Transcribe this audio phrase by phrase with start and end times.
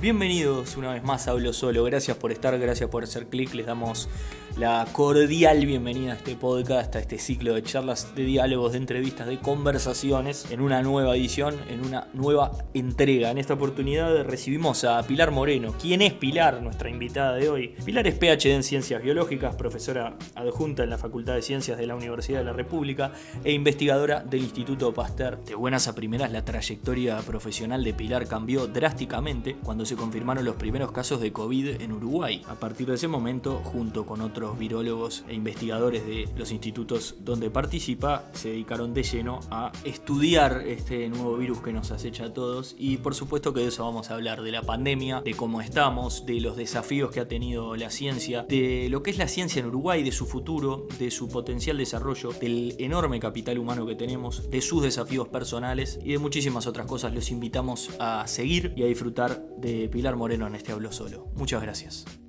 [0.00, 1.84] Bienvenidos una vez más a Hablo Solo.
[1.84, 3.52] Gracias por estar, gracias por hacer clic.
[3.52, 4.08] Les damos
[4.56, 9.26] la cordial bienvenida a este podcast, a este ciclo de charlas, de diálogos, de entrevistas,
[9.26, 13.30] de conversaciones en una nueva edición, en una nueva entrega.
[13.30, 15.74] En esta oportunidad recibimos a Pilar Moreno.
[15.80, 17.74] ¿Quién es Pilar, nuestra invitada de hoy?
[17.84, 21.94] Pilar es PhD en Ciencias Biológicas, profesora adjunta en la Facultad de Ciencias de la
[21.94, 23.12] Universidad de la República
[23.44, 25.42] e investigadora del Instituto Pasteur.
[25.44, 30.56] De buenas a primeras, la trayectoria profesional de Pilar cambió drásticamente cuando se confirmaron los
[30.56, 32.42] primeros casos de COVID en Uruguay.
[32.48, 37.50] A partir de ese momento, junto con otros virólogos e investigadores de los institutos donde
[37.50, 42.74] participa, se dedicaron de lleno a estudiar este nuevo virus que nos acecha a todos
[42.78, 46.24] y por supuesto que de eso vamos a hablar, de la pandemia, de cómo estamos,
[46.26, 49.66] de los desafíos que ha tenido la ciencia, de lo que es la ciencia en
[49.66, 54.60] Uruguay, de su futuro, de su potencial desarrollo, del enorme capital humano que tenemos, de
[54.60, 57.14] sus desafíos personales y de muchísimas otras cosas.
[57.14, 61.28] Los invitamos a seguir y a disfrutar de Pilar Moreno en este Hablo Solo.
[61.34, 62.19] Muchas gracias.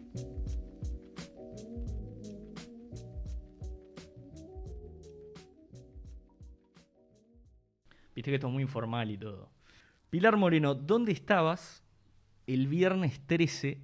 [8.15, 9.49] Viste que esto es muy informal y todo.
[10.09, 11.83] Pilar Moreno, ¿dónde estabas
[12.47, 13.79] el viernes 13?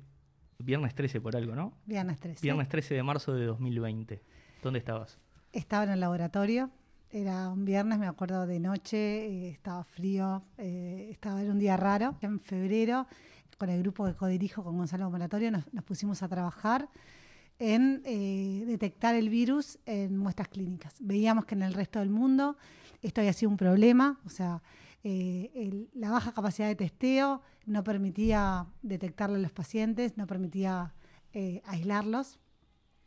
[0.59, 1.73] Viernes 13 por algo, ¿no?
[1.85, 2.41] Viernes 13.
[2.41, 4.21] Viernes 13 de marzo de 2020.
[4.61, 5.19] ¿Dónde estabas?
[5.53, 6.69] Estaba en el laboratorio.
[7.09, 11.77] Era un viernes, me acuerdo de noche, eh, estaba frío, eh, estaba en un día
[11.77, 12.17] raro.
[12.21, 13.07] En febrero
[13.57, 16.89] con el grupo que codirijo con Gonzalo Moratorio, nos, pusimos a trabajar
[17.59, 20.95] en eh, detectar el virus en muestras clínicas.
[20.99, 22.57] Veíamos que en el resto del mundo
[23.01, 24.61] esto había sido un problema, o sea,
[25.03, 30.93] eh, la baja capacidad de testeo no permitía detectarlo en los pacientes, no permitía
[31.33, 32.39] eh, aislarlos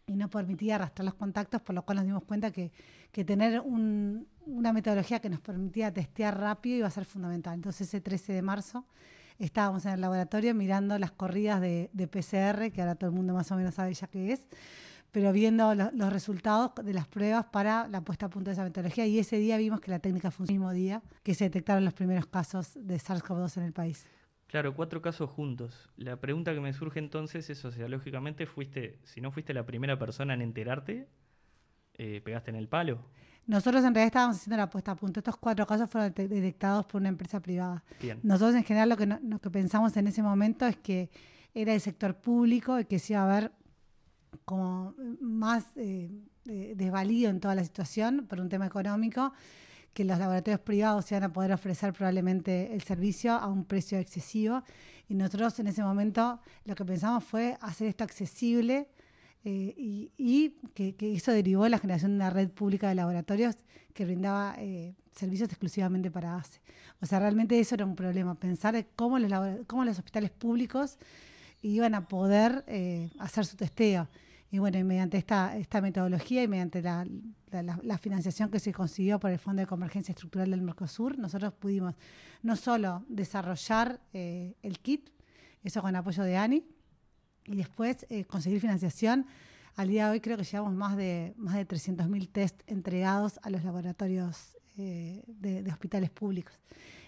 [0.06, 2.72] y no permitía arrastrar los contactos, por lo cual nos dimos cuenta que,
[3.12, 7.54] tener una metodología que nos permitía testear rápido iba a ser fundamental.
[7.54, 8.86] Entonces ese 13 de marzo
[9.38, 13.50] estábamos en el laboratorio mirando las corridas de, PCR, que ahora todo el mundo más
[13.52, 14.46] o menos sabe ya qué es,
[15.12, 19.06] pero viendo los resultados de las pruebas para la puesta a punto de esa metodología.
[19.06, 21.94] Y ese día vimos que la técnica funcionó el mismo día que se detectaron los
[21.94, 24.06] primeros casos de SARS-CoV-2 en el país.
[24.46, 25.90] Claro, cuatro casos juntos.
[25.96, 29.64] La pregunta que me surge entonces es, o sea, lógicamente fuiste, si no fuiste la
[29.64, 31.08] primera persona en enterarte,
[31.94, 32.98] eh, pegaste en el palo.
[33.46, 35.20] Nosotros en realidad estábamos haciendo la puesta a punto.
[35.20, 37.84] Estos cuatro casos fueron detectados por una empresa privada.
[38.22, 41.10] Nosotros en general lo que, lo que pensamos en ese momento es que
[41.54, 43.52] era el sector público el que se iba a ver
[44.50, 46.10] como más eh,
[46.74, 49.32] desvalido en toda la situación por un tema económico,
[49.94, 54.62] que los laboratorios privados iban a poder ofrecer probablemente el servicio a un precio excesivo.
[55.08, 58.88] Y nosotros en ese momento lo que pensamos fue hacer esto accesible
[59.44, 63.56] eh, y, que, eso derivó de la generación de una red pública de laboratorios
[63.94, 66.60] que brindaba eh, servicios exclusivamente para ACE.
[67.00, 69.32] O sea, realmente eso era un problema, pensar cómo los,
[69.66, 70.98] cómo los hospitales públicos
[71.62, 74.08] iban a poder eh, hacer su testeo.
[74.50, 77.06] Y bueno, y mediante esta, esta metodología y mediante la,
[77.52, 81.94] la, financiación que se consiguió por el Fondo de Convergencia Estructural del Mercosur, nosotros pudimos
[82.42, 85.08] no solo desarrollar el kit,
[85.62, 86.64] eso con apoyo de ANI,
[87.46, 89.26] y después eh, conseguir financiación.
[89.76, 93.50] Al día de hoy creo que llevamos más de, más de 300.000 test entregados a
[93.50, 96.54] los laboratorios eh, de, hospitales públicos.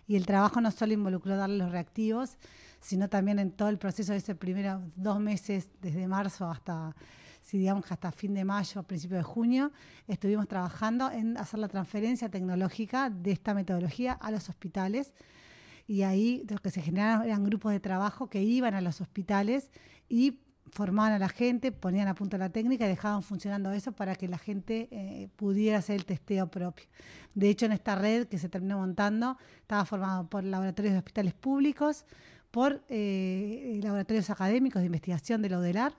[0.07, 2.37] Y el trabajo no solo involucró darle los reactivos,
[2.81, 6.95] sino también en todo el proceso de ese primeros dos meses, desde marzo hasta,
[7.43, 9.73] si digamos hasta fin de mayo, principio de junio,
[10.07, 15.13] estuvimos trabajando en hacer la transferencia tecnológica de esta metodología a los hospitales.
[15.89, 19.71] Y ahí lo que se generaron eran grupos de trabajo que iban a los hospitales
[20.09, 20.39] y
[20.71, 24.29] formaban a la gente, ponían a punto la técnica y dejaban funcionando eso para que
[24.29, 26.87] la gente eh, pudiera hacer el testeo propio.
[27.35, 31.35] De hecho, en esta red que se terminó montando, estaba formado por laboratorios de hospitales
[31.35, 32.07] públicos,
[32.53, 35.93] por eh, laboratorios académicos de investigación de la UDELAR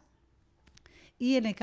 [1.24, 1.56] y, en el,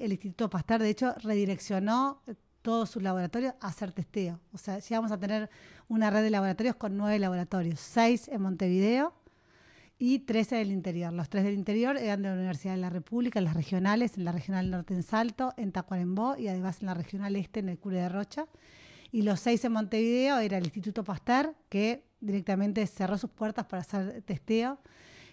[0.00, 2.20] el Instituto Pastar, de hecho, redireccionó
[2.62, 4.40] todos sus laboratorios a hacer testeo.
[4.52, 5.48] O sea, llegamos a tener
[5.86, 9.14] una red de laboratorios con nueve laboratorios, seis en Montevideo,
[10.00, 11.12] y 13 del interior.
[11.12, 14.24] Los tres del interior eran de la Universidad de la República, en las regionales, en
[14.24, 17.78] la regional norte en Salto, en Tacuarembó y además en la regional este en el
[17.78, 18.48] Cure de Rocha.
[19.12, 23.82] Y los seis en Montevideo era el Instituto Pasteur, que directamente cerró sus puertas para
[23.82, 24.80] hacer testeo,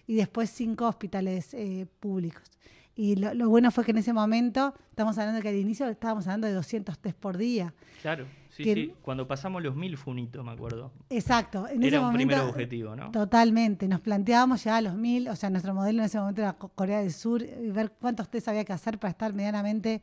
[0.06, 2.44] y después cinco hospitales eh, públicos.
[2.94, 6.46] Y lo, bueno fue que en ese momento, estamos hablando que al inicio estábamos hablando
[6.46, 7.72] de 200 test por día.
[8.02, 8.94] Claro, sí, sí.
[9.00, 10.92] Cuando pasamos los mil fue un hito, me acuerdo.
[11.08, 11.66] Exacto.
[11.68, 13.10] En era un primer objetivo, ¿no?
[13.10, 13.88] Totalmente.
[13.88, 17.00] Nos planteábamos ya a los mil, o sea, nuestro modelo en ese momento era Corea
[17.00, 20.02] del Sur, y ver cuántos test había que hacer para estar medianamente...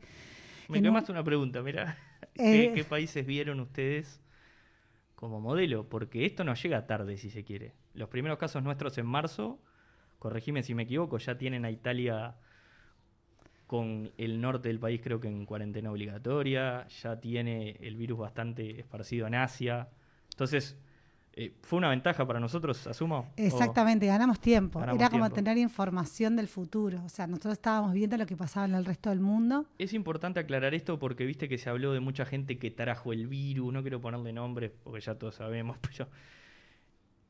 [0.68, 1.96] Me quemaste una pregunta, mira.
[2.34, 4.20] ¿Qué, ¿Qué países vieron ustedes
[5.14, 5.88] como modelo?
[5.88, 7.74] Porque esto no llega tarde, si se quiere.
[7.94, 9.60] Los primeros casos nuestros en marzo
[10.18, 12.36] corregime si me equivoco, ya tienen a Italia
[13.70, 18.80] con el norte del país creo que en cuarentena obligatoria, ya tiene el virus bastante
[18.80, 19.88] esparcido en Asia.
[20.28, 20.76] Entonces,
[21.34, 23.32] eh, ¿fue una ventaja para nosotros, asumo?
[23.36, 24.82] Exactamente, ganamos tiempo.
[24.82, 27.00] Era como tener información del futuro.
[27.04, 29.66] O sea, nosotros estábamos viendo lo que pasaba en el resto del mundo.
[29.78, 33.28] Es importante aclarar esto porque viste que se habló de mucha gente que trajo el
[33.28, 36.08] virus, no quiero ponerle nombre porque ya todos sabemos, pero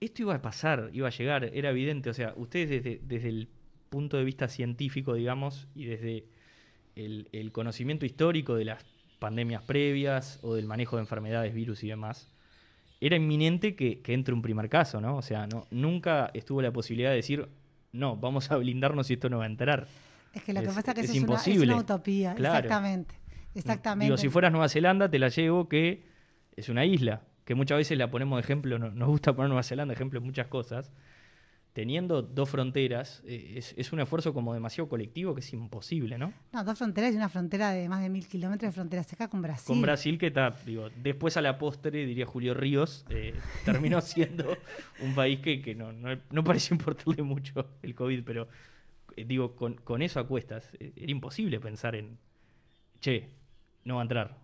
[0.01, 2.09] esto iba a pasar, iba a llegar, era evidente.
[2.09, 3.51] O sea, ustedes desde, desde el
[3.91, 6.25] punto de vista científico, digamos, y desde
[6.95, 8.85] el, conocimiento histórico de las
[9.19, 12.29] pandemias previas o del manejo de enfermedades, virus y demás,
[13.01, 15.17] era inminente que, entre un primer caso, ¿no?
[15.17, 17.49] O sea, no, nunca estuvo la posibilidad de decir,
[17.93, 19.87] no, vamos a blindarnos y esto no va a entrar.
[20.33, 21.65] Es que lo que pasa es que es, imposible.
[21.65, 23.15] Una, es una utopía, exactamente.
[23.55, 24.05] Exactamente.
[24.05, 26.05] Digo, si fueras Nueva Zelanda, te la llevo que
[26.55, 29.93] es una isla, que muchas veces la ponemos de ejemplo, nos gusta poner Nueva Zelanda
[29.93, 30.93] de ejemplo en muchas cosas,
[31.81, 36.31] teniendo dos fronteras, eh, es, un esfuerzo como demasiado colectivo que es imposible, ¿no?
[36.53, 39.41] No, dos fronteras y una frontera de más de mil kilómetros de frontera seca con
[39.41, 39.67] Brasil.
[39.67, 43.33] Con Brasil, que está, digo, después a la postre, diría Julio Ríos, eh,
[43.65, 44.59] terminó siendo
[45.01, 48.47] un país que, no, no, pareció importarle mucho el COVID, pero
[49.17, 52.19] eh, digo, con, con, eso a cuestas, era imposible pensar en,
[53.01, 53.31] che,
[53.85, 54.37] no va a entrar.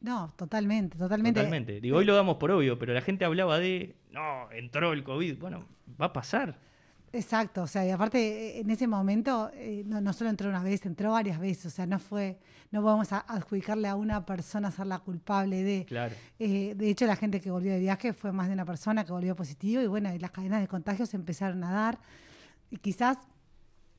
[0.00, 1.40] No, totalmente, totalmente.
[1.40, 1.80] Totalmente.
[1.80, 5.38] Digo, hoy lo damos por obvio, pero la gente hablaba de, no, entró el COVID.
[5.40, 5.66] Bueno,
[6.00, 6.64] va a pasar.
[7.16, 11.12] Exacto, o sea, y aparte en ese momento eh, no, solo entró una vez, entró
[11.12, 12.38] varias veces, o sea, no fue,
[12.70, 15.86] no podemos adjudicarle a una persona ser la culpable de.
[15.86, 16.14] Claro.
[16.38, 19.12] Eh, de hecho, la gente que volvió de viaje fue más de una persona que
[19.12, 21.98] volvió positivo y bueno, y las cadenas de contagios empezaron a dar.
[22.70, 23.16] Y quizás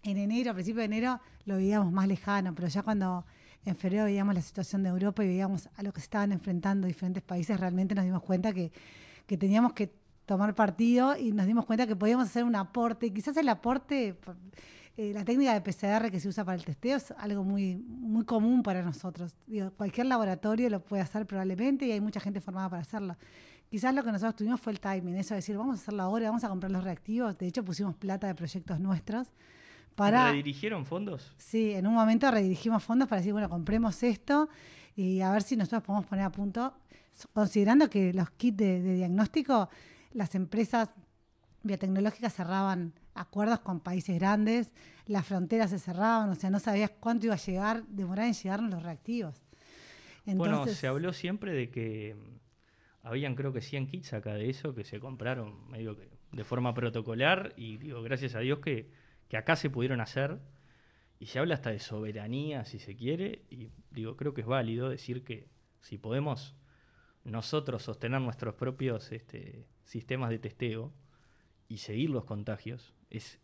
[0.04, 3.26] en enero, a principios de enero, lo veíamos más lejano, pero ya cuando
[3.66, 6.86] en febrero veíamos la situación de Europa y veíamos a lo que se estaban enfrentando
[6.86, 8.72] diferentes países, realmente nos dimos cuenta que,
[9.26, 9.92] que teníamos que
[10.28, 13.12] tomar partido y nos dimos cuenta que podíamos hacer un aporte.
[13.12, 14.18] Quizás el aporte,
[14.98, 18.26] eh, la técnica de PCR que se usa para el testeo es algo muy, muy
[18.26, 19.34] común para nosotros.
[19.78, 23.16] cualquier laboratorio lo puede hacer probablemente y hay mucha gente formada para hacerlo.
[23.70, 26.28] Quizás lo que nosotros tuvimos fue el timing, eso de decir, vamos a hacerlo ahora,
[26.28, 27.38] vamos a comprar los reactivos.
[27.38, 29.30] De hecho, pusimos plata de proyectos nuestros.
[29.96, 31.34] Para, ¿Redirigieron fondos?
[31.38, 34.50] Sí, en un momento redirigimos fondos para decir, bueno, compremos esto
[34.96, 36.74] y a ver si nosotros podemos poner a punto,
[37.34, 39.70] considerando que los kits de diagnóstico
[40.12, 40.90] las empresas
[41.64, 44.72] biotecnológicas cerraban acuerdos con países grandes,
[45.06, 48.62] las fronteras se cerraban, o sea, no sabías cuánto iba a llegar, demorar en llegar
[48.62, 49.42] los reactivos.
[50.26, 54.74] bueno, se habló siempre de que mm, habían creo que 100 kits acá de eso
[54.74, 58.90] que se compraron medio que de forma protocolar y digo, gracias a Dios que,
[59.30, 60.40] que acá se pudieron hacer
[61.20, 64.90] y se habla hasta de soberanía si se quiere y digo, creo que es válido
[64.90, 65.48] decir que
[65.82, 66.56] si podemos
[67.28, 70.92] nosotros sostener nuestros propios este, sistemas de testeo
[71.68, 73.40] y seguir los contagios, es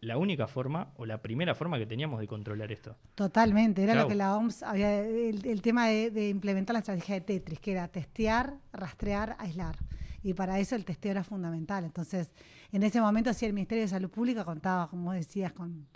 [0.00, 2.96] la única forma o la primera forma que teníamos de controlar esto.
[3.14, 7.60] Totalmente, era lo que la OMS había, el, tema de, implementar la estrategia de Tetris,
[7.60, 9.76] que era testear, rastrear, aislar.
[10.22, 11.84] Y para eso el testeo era fundamental.
[11.84, 12.32] Entonces,
[12.72, 15.86] en ese momento sí el Ministerio de Salud Pública contaba, como decías, con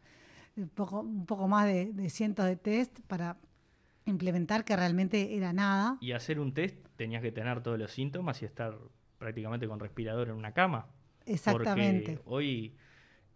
[0.56, 3.36] un poco, un poco más de, de cientos de test para
[4.04, 5.98] implementar que realmente era nada.
[6.00, 8.78] Y hacer un test tenías que tener todos los síntomas y estar
[9.18, 10.86] prácticamente con respirador en una cama.
[11.26, 12.16] Exactamente.
[12.16, 12.76] Porque hoy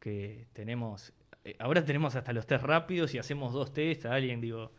[0.01, 1.13] que tenemos,
[1.45, 4.73] eh, ahora tenemos hasta los test rápidos y hacemos dos test a alguien, digo,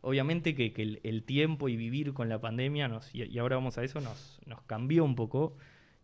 [0.00, 4.00] obviamente que, el, tiempo y vivir con la pandemia, nos, y, ahora vamos a eso,
[4.00, 5.56] nos, nos cambió un poco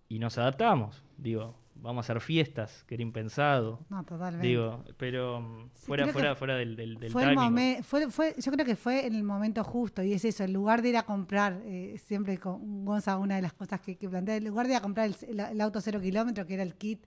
[0.08, 1.02] y nos adaptamos.
[1.16, 3.84] Digo, vamos a hacer fiestas, que era impensado.
[3.90, 4.46] No, totalmente.
[4.46, 9.06] Digo, pero mm, fuera, fuera, fuera del, del, fue fue, fue, Yo creo que fue
[9.06, 12.38] en el momento justo, y es eso, en lugar de ir a comprar, eh, siempre
[12.38, 15.11] con Gonza, una de las cosas que, que plantea, en lugar de ir a comprar
[15.28, 17.04] el, auto cero kilómetro, que era el kit,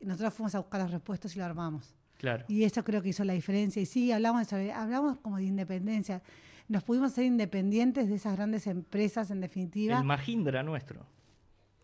[0.00, 1.94] nosotros fuimos a buscar los repuestos y lo armamos.
[2.18, 2.44] Claro.
[2.48, 3.82] Y eso creo que hizo la diferencia.
[3.82, 6.22] Y sí, hablamos, sobre, hablamos como de independencia.
[6.68, 9.98] Nos pudimos ser independientes de esas grandes empresas, en definitiva.
[9.98, 11.06] El Mahindra nuestro,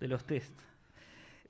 [0.02, 0.52] de los test.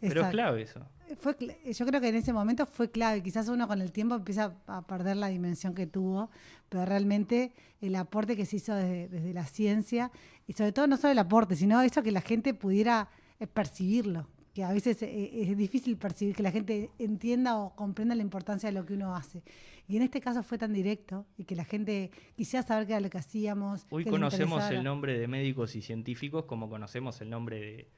[0.01, 0.81] Pero es clave eso.
[1.19, 1.37] Fue,
[1.73, 3.23] yo creo que en ese momento fue clave.
[3.23, 6.31] Quizás uno con el tiempo empieza a perder la dimensión que tuvo,
[6.69, 10.11] pero realmente el aporte que se hizo desde, la ciencia,
[10.47, 14.29] y sobre todo no solo el aporte, sino eso que la gente pudiera eh, percibirlo,
[14.55, 18.69] que a veces eh, es difícil percibir, que la gente entienda o comprenda la importancia
[18.69, 19.43] de lo que uno hace.
[19.87, 23.01] Y en este caso fue tan directo y que la gente quisiera saber qué era
[23.01, 23.87] lo que hacíamos.
[23.91, 27.89] Hoy conocemos el nombre de médicos y científicos como conocemos el nombre de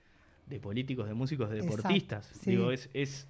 [0.46, 2.40] de políticos, de músicos, de deportistas.
[2.44, 3.28] Digo, es, es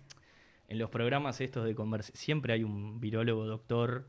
[0.69, 4.07] en los programas estos de conversación, siempre hay un virólogo, doctor,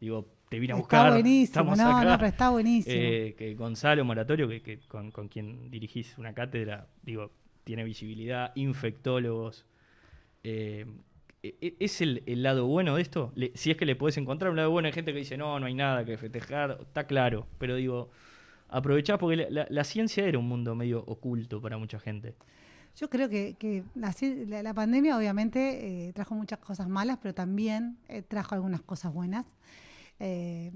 [0.00, 1.06] digo, te vine a buscar.
[1.06, 2.96] Está buenísimo, no, no, pero está buenísimo.
[2.96, 7.32] Eh, que Gonzalo Moratorio, que, que con, con, quien dirigís una cátedra, digo,
[7.64, 9.66] tiene visibilidad, infectólogos.
[10.42, 10.86] Eh,
[11.42, 13.32] e, ¿Es el, lado bueno de esto?
[13.54, 15.66] si es que le puedes encontrar un lado bueno, hay gente que dice, no, no
[15.66, 18.10] hay nada que festejar, está claro, pero digo,
[18.68, 22.34] aprovechá porque la, ciencia era un mundo medio oculto para mucha gente.
[22.96, 28.54] Yo creo que, la, pandemia obviamente eh, trajo muchas cosas malas, pero también eh, trajo
[28.54, 29.46] algunas cosas buenas.
[30.20, 30.72] Eh,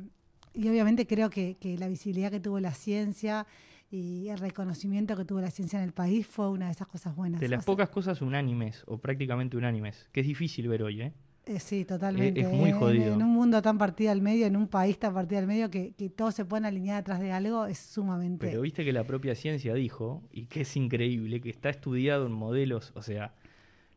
[0.54, 3.46] y obviamente creo que, la visibilidad que tuvo la ciencia
[3.90, 7.14] y el reconocimiento que tuvo la ciencia en el país fue una de esas cosas
[7.14, 7.40] buenas.
[7.40, 11.12] De las pocas cosas unánimes, o prácticamente unánimes, que es difícil ver hoy, ¿eh?
[11.46, 12.40] Eh sí, totalmente.
[12.40, 13.14] Es, muy jodido.
[13.14, 15.92] En, un mundo tan partido al medio, en un país tan partido al medio, que,
[15.92, 18.46] que todos se pueden alinear atrás de algo, es sumamente...
[18.46, 22.32] Pero viste que la propia ciencia dijo, y que es increíble, que está estudiado en
[22.32, 23.34] modelos, o sea,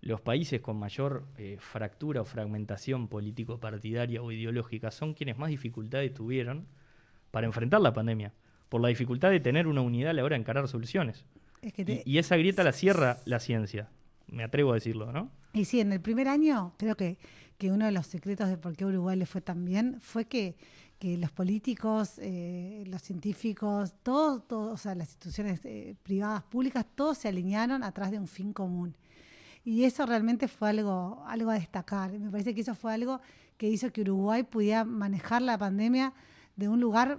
[0.02, 6.14] los países con mayor eh, fractura o fragmentación político-partidaria o ideológica son quienes más dificultades
[6.14, 6.68] tuvieron
[7.32, 8.32] para enfrentar la pandemia
[8.70, 11.26] por la dificultad de tener una unidad a la hora de encarar soluciones.
[11.62, 13.90] y, esa grieta la cierra la ciencia,
[14.28, 15.32] me atrevo a decirlo, ¿no?
[15.54, 17.18] Y sí, en el primer año creo que,
[17.58, 20.56] que uno de los secretos de por qué Uruguay le fue tan bien fue que,
[21.00, 26.86] que los políticos, eh, los científicos, todos, todos, o sea, las instituciones eh, privadas, públicas,
[26.96, 28.96] todos se alinearon atrás de un fin común.
[29.64, 32.12] Y eso realmente fue algo, algo a destacar.
[32.12, 33.20] Me parece que eso fue algo
[33.58, 36.14] que hizo que Uruguay pudiera manejar la pandemia
[36.56, 37.18] de un lugar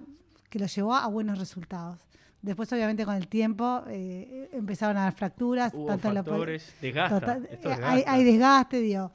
[0.48, 2.00] que lo llevó a buenos resultados.
[2.47, 5.75] Después, obviamente, con el tiempo eh, empezaron a dar fracturas.
[5.75, 7.41] Hubo factores, desgasta,
[7.83, 9.11] Hay, desgaste, digo.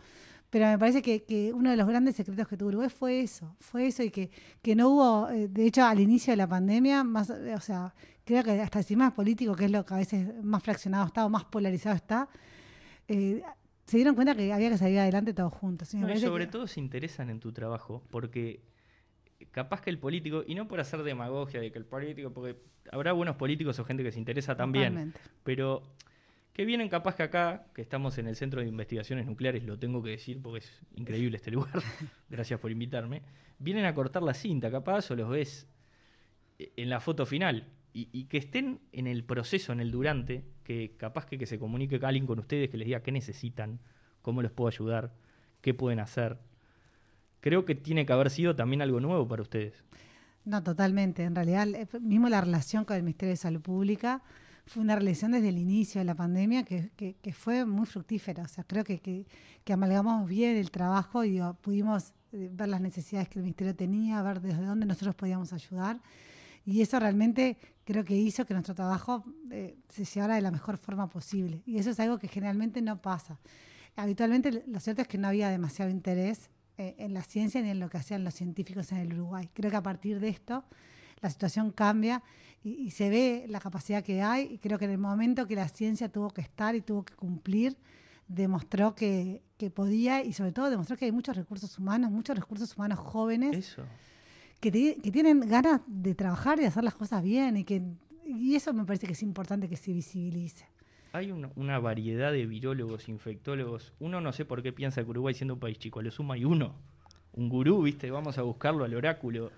[0.50, 3.88] Pero me parece que, uno de los grandes secretos que tuvo Uruguay fue eso, fue
[3.88, 4.30] eso y que,
[4.62, 7.96] que no hubo, eh, de hecho, al inicio de la pandemia, más, o sea,
[8.26, 11.26] creo que hasta el sistema político, que es lo que a veces más fraccionado está
[11.26, 12.28] o más polarizado está,
[13.08, 13.42] eh,
[13.86, 15.94] se dieron cuenta que había que salir adelante todos juntos.
[15.94, 18.60] y sobre todo se interesan en tu trabajo, porque
[19.52, 22.58] capaz que el político, y no por hacer demagogia de que el político, porque
[22.92, 25.84] habrá buenos políticos o gente que se interesa también, pero
[26.54, 30.02] que vienen capaz que acá, que estamos en el Centro de Investigaciones Nucleares, lo tengo
[30.02, 31.74] que decir porque es increíble este lugar,
[32.30, 33.22] gracias por invitarme,
[33.60, 35.68] vienen a cortar la cinta capaz o los ves
[36.58, 37.68] en la foto final.
[37.94, 42.00] Y, que estén en el proceso, en el durante, que capaz que, que se comunique
[42.02, 43.82] alguien con ustedes, que les diga qué necesitan,
[44.22, 45.14] cómo les puedo ayudar,
[45.60, 46.38] qué pueden hacer
[47.42, 49.84] creo que tiene que haber sido también algo nuevo para ustedes.
[50.46, 51.24] No, totalmente.
[51.24, 54.22] En realidad, eh, mismo la relación con el Ministerio de Salud Pública
[54.66, 58.44] fue una relación desde el inicio de la pandemia que, fue muy fructífera.
[58.44, 63.28] O sea, creo que, que, amalgamos bien el trabajo y pudimos eh, ver las necesidades
[63.28, 66.00] que el Ministerio tenía, ver desde dónde nosotros podíamos ayudar.
[66.64, 70.78] Y eso realmente creo que hizo que nuestro trabajo eh, se llevara de la mejor
[70.78, 71.62] forma posible.
[71.66, 73.40] Y eso es algo que generalmente no pasa.
[73.96, 77.80] Habitualmente lo cierto es que no había demasiado interés eh, en la ciencia ni en
[77.80, 79.50] lo que hacían los científicos en el Uruguay.
[79.54, 80.64] Creo que a partir de esto
[81.22, 82.24] la situación cambia
[82.64, 84.54] y, se ve la capacidad que hay.
[84.54, 87.16] Y creo que en el momento que la ciencia tuvo que estar y tuvo que
[87.16, 87.78] cumplir,
[88.28, 89.42] demostró que,
[89.76, 93.78] podía y sobre todo demostró que hay muchos recursos humanos, muchos recursos humanos jóvenes
[94.60, 97.84] Que, que, tienen ganas de trabajar y de hacer las cosas bien y que
[98.26, 100.66] y eso me parece que es importante que se visibilice
[101.14, 103.94] hay una, variedad de virólogos, infectólogos.
[104.00, 106.34] Uno no sé por qué piensa que Uruguay, siendo un país chico, a lo sumo
[106.34, 106.76] hay uno,
[107.34, 108.10] un gurú, ¿viste?
[108.12, 109.52] Vamos a buscarlo al oráculo.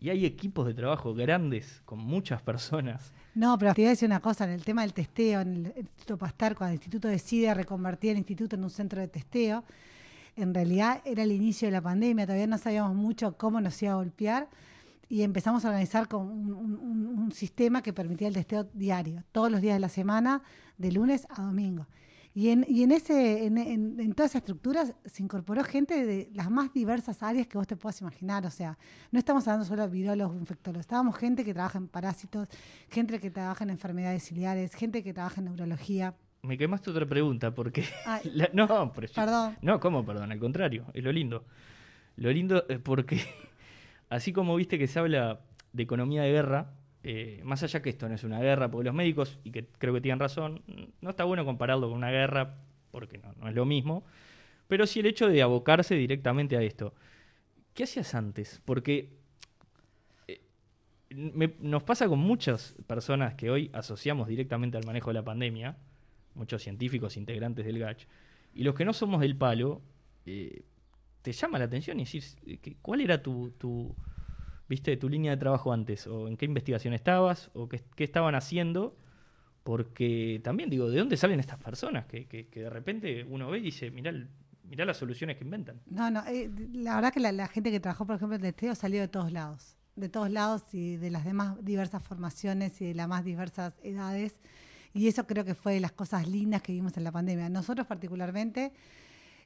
[0.00, 3.12] Y hay equipos de trabajo grandes con muchas personas.
[3.34, 5.78] No, pero te voy a decir una cosa, en el tema del testeo, en el
[5.78, 9.64] Instituto Pastar, cuando el instituto decide reconvertir el instituto en un centro de testeo,
[10.36, 13.92] en realidad era el inicio de la pandemia, todavía no sabíamos mucho cómo nos iba
[13.92, 14.48] a golpear
[15.08, 19.74] y empezamos a organizar con un, sistema que permitía el testeo diario, todos los días
[19.74, 20.42] de la semana,
[20.78, 21.86] de lunes a domingo.
[22.34, 26.50] Y en, y en, ese, en, en, todas esas estructuras se incorporó gente de las
[26.50, 28.46] más diversas áreas que vos te puedas imaginar.
[28.46, 28.78] O sea,
[29.10, 32.48] no estamos hablando solo de virólogos o infectólogos, estábamos gente que trabaja en parásitos,
[32.88, 36.14] gente que trabaja en enfermedades ciliares, gente que trabaja en neurología.
[36.42, 37.84] Me quemaste otra pregunta, porque...
[38.54, 39.56] no, perdón.
[39.60, 40.32] No, ¿cómo perdón?
[40.32, 41.44] Al contrario, es lo lindo.
[42.16, 43.20] Lo lindo es porque
[44.08, 45.40] Así como viste que se habla
[45.72, 46.72] de economía de guerra,
[47.02, 49.94] eh, más allá que esto no es una guerra, porque los médicos, y que creo
[49.94, 50.62] que tienen razón,
[51.00, 52.56] no está bueno compararlo con una guerra,
[52.90, 54.04] porque no, es lo mismo,
[54.66, 56.94] pero sí el hecho de abocarse directamente a esto.
[57.74, 58.60] ¿Qué hacías antes?
[58.64, 59.12] Porque
[60.26, 60.40] eh,
[61.60, 65.76] nos pasa con muchas personas que hoy asociamos directamente al manejo de la pandemia,
[66.34, 68.06] muchos científicos integrantes del GACH,
[68.54, 69.82] y los que no somos del palo,
[70.26, 70.62] eh,
[71.28, 72.38] te llama la atención y decís,
[72.80, 73.94] ¿cuál era tu, tu,
[74.66, 76.06] viste, tu línea de trabajo antes?
[76.06, 77.50] ¿O en qué investigación estabas?
[77.52, 78.96] ¿O qué, estaban haciendo?
[79.62, 82.06] Porque también digo, ¿de dónde salen estas personas?
[82.06, 84.10] Que, que, de repente uno ve y dice, mirá,
[84.64, 85.82] mirá las soluciones que inventan.
[85.84, 89.02] No, no, eh, la verdad que la, gente que trabajó, por ejemplo, en testeo salió
[89.02, 89.76] de todos lados.
[89.94, 94.40] De todos lados y de las demás diversas formaciones y de las más diversas edades.
[94.94, 97.50] Y eso creo que fue de las cosas lindas que vimos en la pandemia.
[97.50, 98.72] Nosotros particularmente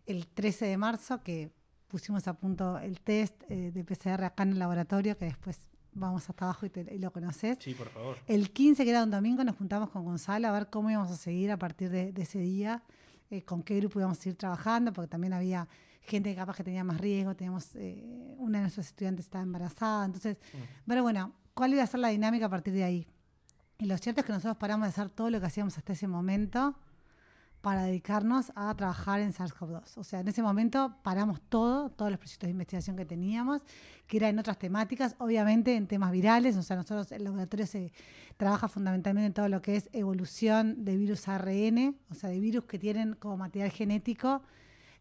[0.06, 1.50] el 13 de marzo, que
[1.92, 6.28] pusimos a punto el test eh, de PCR acá en el laboratorio, que después vamos
[6.28, 7.58] hasta abajo y, lo conoces.
[7.60, 8.16] Sí, por favor.
[8.26, 11.16] El 15, que era un domingo, nos juntamos con Gonzalo a ver cómo íbamos a
[11.16, 12.82] seguir a partir de, ese día,
[13.30, 15.68] eh, con qué grupo íbamos a ir trabajando, porque también había
[16.00, 20.06] gente que capaz que tenía más riesgo, teníamos, eh, una de nuestros estudiantes estaba embarazada,
[20.06, 20.88] entonces, mm.
[20.88, 23.06] pero bueno, ¿cuál iba a ser la dinámica a partir de ahí?
[23.78, 26.08] Y lo cierto es que nosotros paramos de hacer todo lo que hacíamos hasta ese
[26.08, 26.74] momento
[27.62, 29.96] para dedicarnos a trabajar en SARS-CoV-2.
[29.96, 33.62] O sea, en ese momento paramos todo, todos los proyectos de investigación que teníamos,
[34.08, 36.56] que eran en otras temáticas, obviamente en temas virales.
[36.56, 37.92] O sea, nosotros, el laboratorio se
[38.36, 42.64] trabaja fundamentalmente en todo lo que es evolución de virus ARN, o sea, de virus
[42.64, 44.42] que tienen como material genético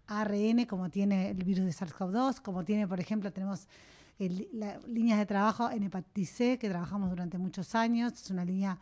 [0.08, 3.68] ARN, como tiene el virus de SARS-CoV-2, como tiene, por ejemplo, tenemos
[4.20, 8.14] líneas de trabajo en hepatitis C, que trabajamos durante muchos años.
[8.14, 8.78] Es una línea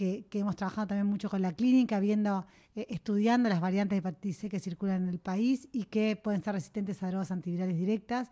[0.00, 4.38] que, hemos trabajado también mucho con la clínica, viendo, eh, estudiando las variantes de hepatitis
[4.38, 8.30] C que circulan en el país y que pueden ser resistentes a drogas antivirales directas.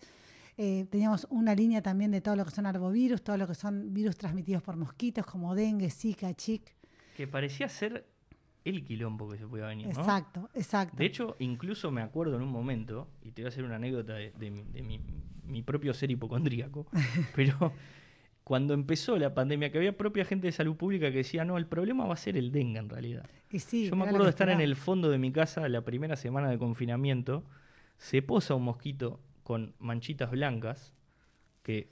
[0.57, 3.93] Eh, teníamos una línea también de todo lo que son arbovirus, todo lo que son
[3.93, 6.75] virus transmitidos por mosquitos como dengue, zika, chic.
[7.17, 8.07] Que parecía ser
[8.65, 9.89] el quilombo que se podía venir.
[9.89, 10.97] Exacto, exacto.
[10.97, 14.15] De hecho, incluso me acuerdo en un momento, y te voy a hacer una anécdota
[14.15, 15.01] de, mi,
[15.45, 16.87] mi, propio ser hipocondríaco,
[17.37, 17.73] pero
[18.49, 21.67] cuando empezó la pandemia, que había propia gente de salud pública que decía, no, el
[21.67, 23.29] problema va a ser el dengue en realidad.
[23.91, 26.57] Yo me acuerdo de estar en el fondo de mi casa la primera semana de
[26.57, 27.45] confinamiento,
[27.99, 30.95] se posa un mosquito con manchitas blancas,
[31.63, 31.91] que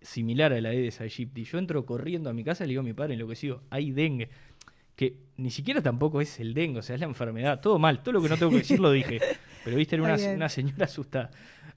[0.00, 1.44] similar a la Aedes aegypti.
[1.44, 4.30] Yo entro corriendo a mi casa y le digo a mi padre enloquecido, hay dengue.
[4.96, 7.60] Que ni siquiera tampoco es el dengue, o sea, es la enfermedad.
[7.60, 9.20] Todo mal, todo lo que no tengo que decir lo dije.
[9.64, 11.30] Pero viste, era una, una señora asustada.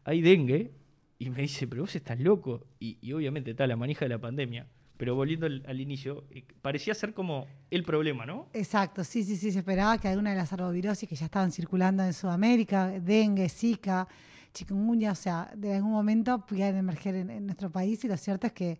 [0.06, 0.72] Hay dengue,
[1.18, 2.66] y me dice, pero vos estás loco.
[2.80, 4.68] Y, obviamente está la manija de la pandemia.
[4.98, 8.48] Pero volviendo al, inicio, eh, parecía ser como el problema, ¿no?
[8.54, 9.52] Exacto, sí, sí, sí.
[9.52, 14.08] Se esperaba que alguna de las arbovirosis que ya estaban circulando en Sudamérica, dengue, zika,
[14.54, 18.04] chikungunya, o sea, de algún momento pudieran emerger en, nuestro país.
[18.06, 18.80] Y lo cierto es que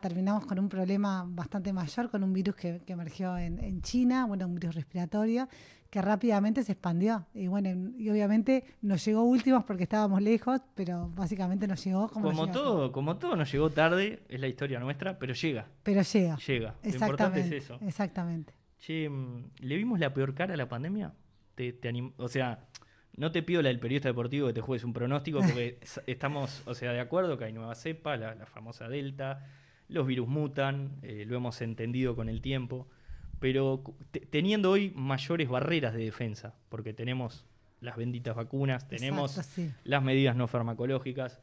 [0.00, 4.46] terminamos con un problema bastante mayor, con un virus que, emergió en, en, China, bueno,
[4.46, 5.48] un virus respiratorio,
[5.90, 7.26] que rápidamente se expandió.
[7.34, 12.30] Y bueno, y obviamente nos llegó últimos porque estábamos lejos, pero básicamente nos llegó como,
[12.30, 15.66] como todo, como todo nos llegó tarde, es la historia nuestra, pero llega.
[15.82, 16.36] Pero llega.
[16.36, 16.74] Llega.
[16.82, 16.88] Exactamente.
[16.88, 17.78] Lo importante es eso.
[17.82, 18.54] Exactamente.
[18.78, 21.12] Che, mm, ¿le vimos la peor cara a la pandemia?
[21.54, 22.66] Te, te o sea,
[23.16, 26.74] no te pido la del periodista deportivo que te juegues un pronóstico, porque estamos, o
[26.74, 29.46] sea, de acuerdo que hay nueva cepa, la, famosa Delta,
[29.88, 32.88] los virus mutan, eh, lo hemos entendido con el tiempo
[33.44, 33.82] pero
[34.30, 37.44] teniendo hoy mayores barreras de defensa, porque tenemos
[37.82, 39.38] las benditas vacunas, tenemos
[39.84, 41.40] las medidas no farmacológicas.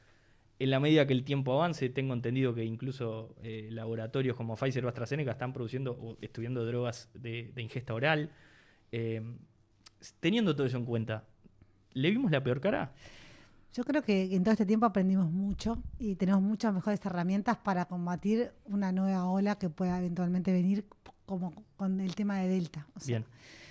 [0.57, 4.83] En la medida que el tiempo avance, tengo entendido que incluso eh, laboratorios como Pfizer
[4.83, 8.31] o AstraZeneca están produciendo o estudiando drogas de, ingesta oral.
[8.91, 9.21] Eh,
[10.19, 11.25] teniendo todo eso en cuenta,
[11.93, 12.93] ¿le vimos la peor cara?
[13.73, 17.85] Yo creo que en todo este tiempo aprendimos mucho y tenemos muchas mejores herramientas para
[17.85, 20.85] combatir una nueva ola que pueda eventualmente venir
[21.25, 22.85] como con el tema de Delta.
[23.05, 23.25] Bien.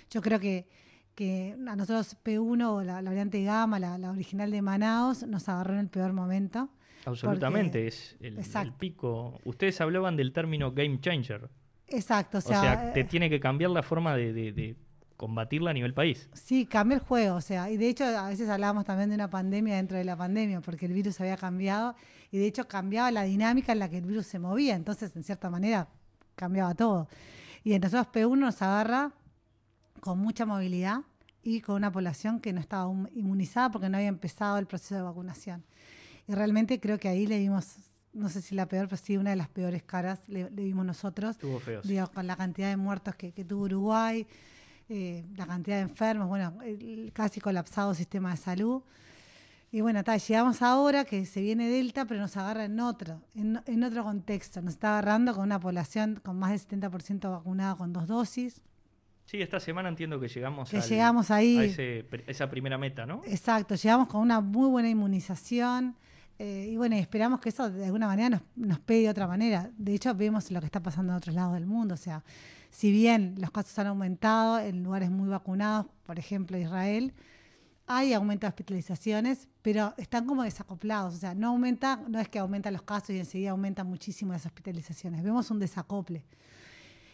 [0.09, 0.67] Yo creo que,
[1.13, 5.89] que a nosotros P1 la, variante Gamma, la, original de Manaus, nos agarró en el
[5.89, 6.69] peor momento.
[7.05, 9.39] Absolutamente, es el, pico.
[9.43, 11.49] Ustedes hablaban del término game changer.
[11.87, 14.75] Exacto, o sea, te tiene que cambiar la forma de,
[15.21, 16.27] combatirla a nivel país.
[16.33, 19.29] Sí, cambia el juego, o sea, y de hecho a veces hablábamos también de una
[19.29, 21.95] pandemia dentro de la pandemia, porque el virus había cambiado
[22.31, 25.23] y de hecho cambiaba la dinámica en la que el virus se movía, entonces en
[25.23, 25.87] cierta manera
[26.35, 27.07] cambiaba todo.
[27.63, 29.11] Y nosotros P1 nos agarra
[29.99, 31.01] con mucha movilidad
[31.43, 35.01] y con una población que no estaba inmunizada porque no había empezado el proceso de
[35.03, 35.63] vacunación.
[36.27, 37.75] Y realmente creo que ahí le dimos,
[38.11, 40.83] no sé si la peor, pero sí una de las peores caras le, le dimos
[40.83, 41.35] nosotros.
[41.35, 41.83] Estuvo feo.
[42.11, 44.25] con la cantidad de muertos que, tuvo Uruguay,
[44.93, 48.81] eh, la cantidad de enfermos, bueno, el casi colapsado sistema de salud.
[49.71, 54.03] Y bueno, llegamos ahora que se viene Delta, pero nos agarra en otro, en, otro
[54.03, 54.61] contexto.
[54.61, 58.61] Nos está agarrando con una población con más del 70% vacunada con dos dosis.
[59.23, 63.21] Sí, esta semana entiendo que llegamos, que llegamos ahí, a esa primera meta, ¿no?
[63.25, 65.95] Exacto, llegamos con una muy buena inmunización.
[66.37, 69.71] Eh, y bueno, esperamos que eso de alguna manera nos, nos pegue de otra manera.
[69.77, 71.93] De hecho, vemos lo que está pasando en otros lados del mundo.
[71.93, 72.21] O sea,
[72.71, 77.13] si bien los casos han aumentado en lugares muy vacunados, por ejemplo Israel,
[77.85, 81.15] hay aumento de hospitalizaciones, pero están como desacoplados.
[81.15, 84.45] O sea, no aumenta, no es que aumentan los casos y enseguida aumentan muchísimo las
[84.45, 85.21] hospitalizaciones.
[85.21, 86.23] Vemos un desacople.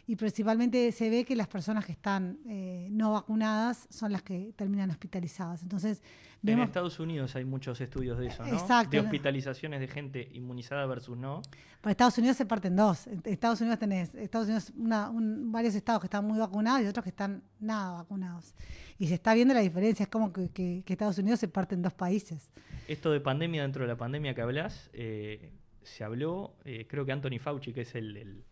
[0.07, 4.53] Y principalmente se ve que las personas que están eh, no vacunadas son las que
[4.55, 5.61] terminan hospitalizadas.
[5.61, 6.01] Entonces,
[6.45, 8.53] en Estados Unidos hay muchos estudios de eso, ¿no?
[8.53, 8.91] Exacto.
[8.91, 11.41] De hospitalizaciones de gente inmunizada versus no.
[11.81, 13.07] Para Estados Unidos se parten dos.
[13.25, 17.43] Estados Unidos tenés Estados Unidos varios estados que están muy vacunados y otros que están
[17.59, 18.53] nada vacunados.
[18.97, 21.93] Y se está viendo la diferencia, es como que, Estados Unidos se parte en dos
[21.93, 22.49] países.
[22.87, 25.51] Esto de pandemia dentro de la pandemia que hablas, eh,
[25.83, 28.43] se habló, eh, creo que Anthony Fauci, que es el el,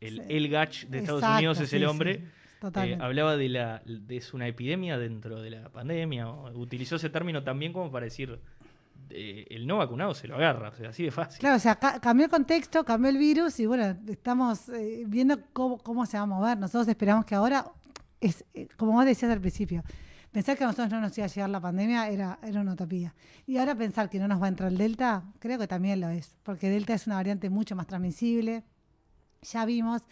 [0.00, 2.22] el Gach de Estados Unidos es el hombre.
[2.62, 6.28] Eh, hablaba de la de es una epidemia dentro de la pandemia.
[6.54, 8.40] utilizó ese término también como para decir
[9.10, 11.38] eh, el no vacunado se lo agarra, o sea, así de fácil.
[11.38, 15.78] Claro, o sea, cambió el contexto, cambió el virus y bueno, estamos eh, viendo cómo,
[15.78, 16.58] cómo se va a mover.
[16.58, 17.66] Nosotros esperamos que ahora,
[18.20, 18.44] es
[18.76, 19.84] como vos decías al principio,
[20.32, 23.14] pensar que a nosotros no nos iba a llegar la pandemia era, era una utopía.
[23.46, 26.08] Y ahora pensar que no nos va a entrar el Delta, creo que también lo
[26.08, 28.64] es, porque Delta es una variante mucho más transmisible,
[29.42, 30.02] ya vimos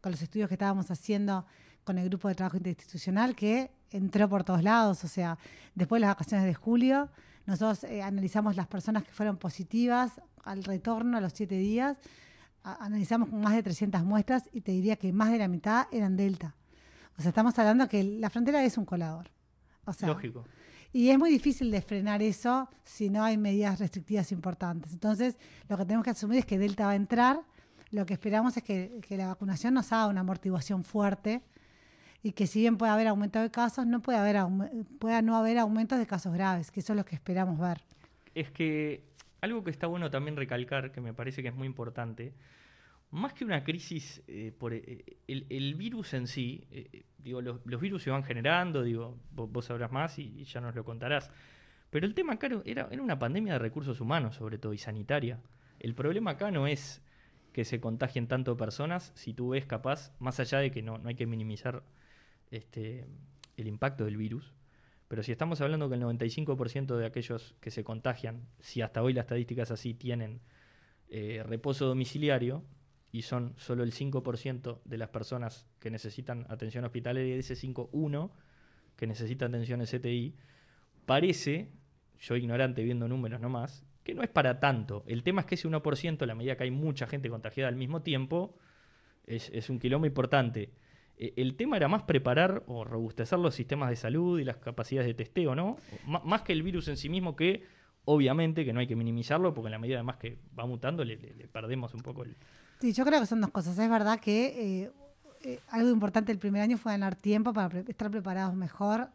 [0.00, 1.46] con los estudios que estábamos haciendo
[1.84, 5.38] con el grupo de trabajo interinstitucional que entró por todos lados, o sea,
[5.74, 7.10] después de las vacaciones de julio,
[7.46, 11.98] nosotros eh, analizamos las personas que fueron positivas al retorno a los siete días,
[12.62, 16.54] analizamos más de 300 muestras y te diría que más de la mitad eran delta.
[17.18, 19.30] O sea, estamos hablando que la frontera es un colador.
[19.84, 20.44] O sea, Lógico.
[20.94, 24.92] Y es muy difícil de frenar eso si no hay medidas restrictivas importantes.
[24.92, 25.36] Entonces,
[25.68, 27.40] lo que tenemos que asumir es que Delta va a entrar
[27.94, 31.42] lo que esperamos es que, la vacunación nos haga una amortiguación fuerte
[32.24, 34.36] y que si bien puede haber aumento de casos, no puede haber
[34.98, 37.82] pueda no haber aumentos de casos graves, que eso es lo que esperamos ver.
[38.34, 39.04] Es que
[39.40, 42.34] algo que está bueno también recalcar, que me parece que es muy importante,
[43.12, 48.02] más que una crisis eh, por eh, el, virus en sí, eh, digo, los, virus
[48.02, 51.30] se van generando, digo, vos, sabrás más y, ya nos lo contarás.
[51.90, 55.38] Pero el tema acá era, era una pandemia de recursos humanos, sobre todo, y sanitaria.
[55.78, 57.00] El problema acá no es
[57.54, 61.08] que se contagien tanto personas, si tú ves capaz, más allá de que no, no
[61.08, 61.84] hay que minimizar
[62.50, 63.06] este,
[63.56, 64.52] el impacto del virus,
[65.06, 69.12] pero si estamos hablando que el 95% de aquellos que se contagian, si hasta hoy
[69.12, 70.40] la estadística es así, tienen
[71.08, 72.64] eh, reposo domiciliario
[73.12, 78.32] y son solo el 5% de las personas que necesitan atención hospitalaria ese 5, 1
[78.96, 80.34] que necesita atención en CTI,
[81.06, 81.70] parece,
[82.18, 85.02] yo ignorante viendo números nomás, que no es para tanto.
[85.06, 87.76] El tema es que ese 1%, a la medida que hay mucha gente contagiada al
[87.76, 88.54] mismo tiempo,
[89.26, 90.70] es, un quilombo importante.
[91.16, 95.08] E, el tema era más preparar o robustecer los sistemas de salud y las capacidades
[95.08, 95.76] de testeo, ¿no?
[96.06, 97.64] más que el virus en sí mismo, que
[98.04, 101.16] obviamente que no hay que minimizarlo, porque en la medida además que va mutando le,
[101.50, 102.36] perdemos un poco el...
[102.80, 103.78] Sí, yo creo que son dos cosas.
[103.78, 104.90] Es verdad que eh,
[105.42, 109.08] eh, algo importante el primer año fue ganar tiempo para estar preparados mejor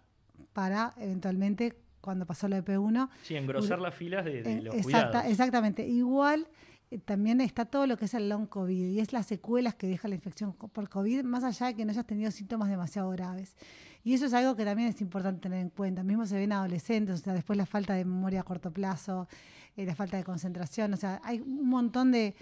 [0.53, 3.09] para eventualmente cuando pasó lo de P1.
[3.23, 5.25] Sí, engrosar las filas de, eh, los cuidados.
[5.25, 5.87] Exactamente.
[5.87, 6.47] Igual
[6.91, 9.87] eh, también está todo lo que es el long COVID y es las secuelas que
[9.87, 13.55] deja la infección por COVID, más allá de que no hayas tenido síntomas demasiado graves.
[14.03, 16.03] Y eso es algo que también es importante tener en cuenta.
[16.03, 19.27] Mismo se ven adolescentes, o sea, después la falta de memoria a corto plazo,
[19.75, 22.35] eh, la falta de concentración, o sea, hay un montón de,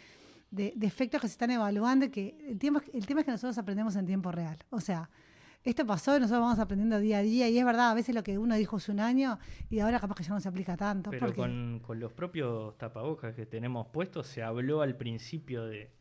[0.52, 3.58] de, efectos que se están evaluando y que el, tiempo, el tema es que nosotros
[3.58, 4.58] aprendemos en tiempo real.
[4.70, 5.10] O sea,
[5.70, 8.24] esto pasó y nosotros vamos aprendiendo día a día y es verdad, a veces lo
[8.24, 9.38] que uno dijo hace un año
[9.70, 11.12] y ahora capaz que ya no se aplica tanto.
[11.12, 15.92] Pero con, los propios tapabocas que tenemos puestos se habló al principio de,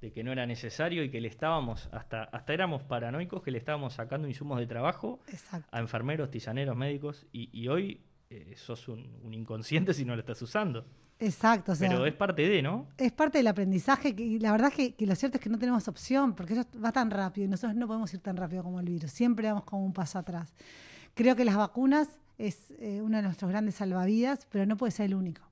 [0.00, 3.94] que no era necesario y que le estábamos, hasta, hasta éramos paranoicos que le estábamos
[3.94, 5.20] sacando insumos de trabajo
[5.70, 10.40] a enfermeros, tisaneros, médicos y, hoy eh, sos un, un inconsciente si no lo estás
[10.42, 10.86] usando.
[11.22, 11.72] Exacto.
[11.78, 12.86] Pero es parte de, ¿no?
[12.98, 15.86] Es parte del aprendizaje y la verdad es que, lo cierto es que no tenemos
[15.86, 18.86] opción porque eso va tan rápido y nosotros no podemos ir tan rápido como el
[18.86, 19.12] virus.
[19.12, 20.52] Siempre vamos como un paso atrás.
[21.14, 22.08] Creo que las vacunas
[22.38, 25.42] es eh, uno de nuestros grandes salvavidas, pero no puede ser el único.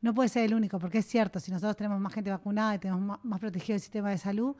[0.00, 2.78] No puede ser el único porque es cierto, si nosotros tenemos más gente vacunada y
[2.78, 4.54] tenemos más, protegido el sistema de salud,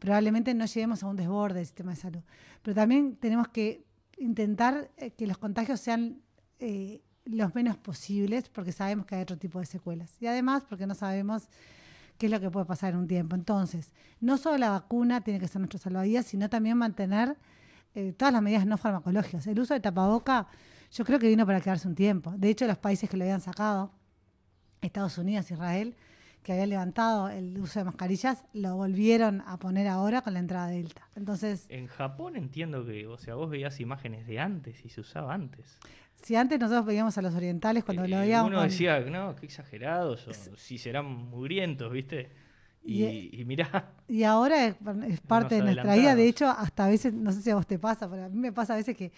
[0.00, 2.22] probablemente no lleguemos a un desborde del sistema de salud.
[2.62, 3.84] Pero también tenemos que
[4.18, 6.20] intentar eh, que los contagios sean...
[6.58, 10.10] Eh, los menos posibles porque sabemos que hay otro tipo de secuelas.
[10.20, 11.48] Y además porque no sabemos
[12.18, 13.36] qué es lo que puede pasar en un tiempo.
[13.36, 17.36] Entonces, no solo la vacuna tiene que ser nuestro salvavidas, sino también mantener
[17.94, 19.46] eh, todas las medidas no farmacológicas.
[19.46, 20.46] El uso de tapaboca
[20.92, 22.32] yo creo que vino para quedarse un tiempo.
[22.36, 23.90] De hecho, los países que lo habían sacado,
[24.80, 25.96] Estados Unidos, Israel,
[26.42, 30.68] que habían levantado el uso de mascarillas, lo volvieron a poner ahora con la entrada
[30.68, 31.08] de Delta.
[31.16, 35.34] Entonces, en Japón entiendo que, o sea, vos veías imágenes de antes y se usaba
[35.34, 35.76] antes.
[36.22, 38.50] Si antes nosotros veíamos a los orientales cuando lo veíamos.
[38.50, 42.30] Uno decía, no, qué exagerados, o si serán mugrientos, ¿viste?
[42.84, 43.92] Y, y, mirá.
[44.08, 44.76] Y ahora es,
[45.26, 46.14] parte de nuestra vida.
[46.14, 48.38] De hecho, hasta a veces, no sé si a vos te pasa, pero a mí
[48.38, 49.10] me pasa a veces que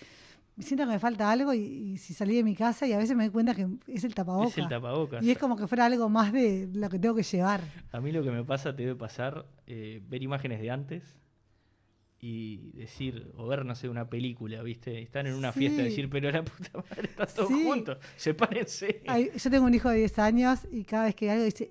[0.58, 3.24] siento que me falta algo y, si salí de mi casa y a veces me
[3.24, 4.52] doy cuenta que es el tapabocas.
[4.52, 5.22] Es el tapabocas.
[5.22, 7.60] Y es como que fuera algo más de lo que tengo que llevar.
[7.92, 11.18] A mí lo que me pasa, te debe pasar, eh, ver imágenes de antes
[12.20, 15.00] y decir, o ver, no sé, una película, ¿viste?
[15.00, 19.02] Están en una fiesta y decir, pero la puta madre, están todos juntos, sepárense.
[19.36, 21.70] yo tengo un hijo de 10 años y cada vez que algo dice,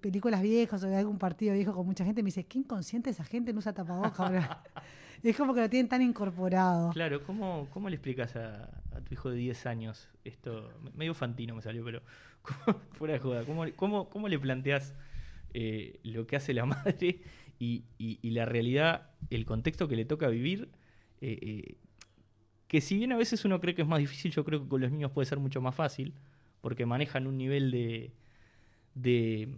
[0.00, 3.24] películas viejas o de algún partido viejo con mucha gente, me dice, qué inconsciente esa
[3.24, 4.62] gente no usa tapabocas ahora.
[5.22, 6.90] es como que lo tienen tan incorporado.
[6.92, 8.68] Claro, ¿cómo, cómo le explicas a,
[9.04, 10.72] tu hijo de 10 años esto?
[10.94, 12.02] Medio fantino me salió, pero
[12.92, 14.94] fuera de joda, ¿cómo, cómo, cómo le planteas
[15.54, 17.20] eh, lo que hace la madre?
[17.62, 20.68] Y, la realidad, el contexto que le toca vivir,
[21.20, 21.76] eh, eh,
[22.66, 24.80] que si bien a veces uno cree que es más difícil, yo creo que con
[24.80, 26.14] los niños puede ser mucho más fácil,
[26.60, 27.70] porque manejan un nivel
[28.94, 29.54] de,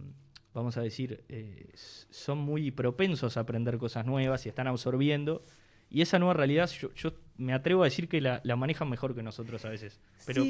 [0.53, 5.43] vamos a decir, eh, son muy propensos a aprender cosas nuevas y están absorbiendo.
[5.89, 9.63] Y esa nueva realidad, yo, me atrevo a decir que la, manejan mejor que nosotros
[9.65, 9.99] a veces.
[10.25, 10.43] Pero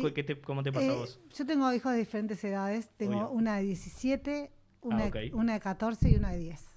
[0.43, 1.19] ¿cómo te pasa a vos?
[1.33, 2.89] Yo tengo hijos de diferentes edades.
[2.97, 6.74] Tengo una de 17, una, ah, una de 14 y una de 10.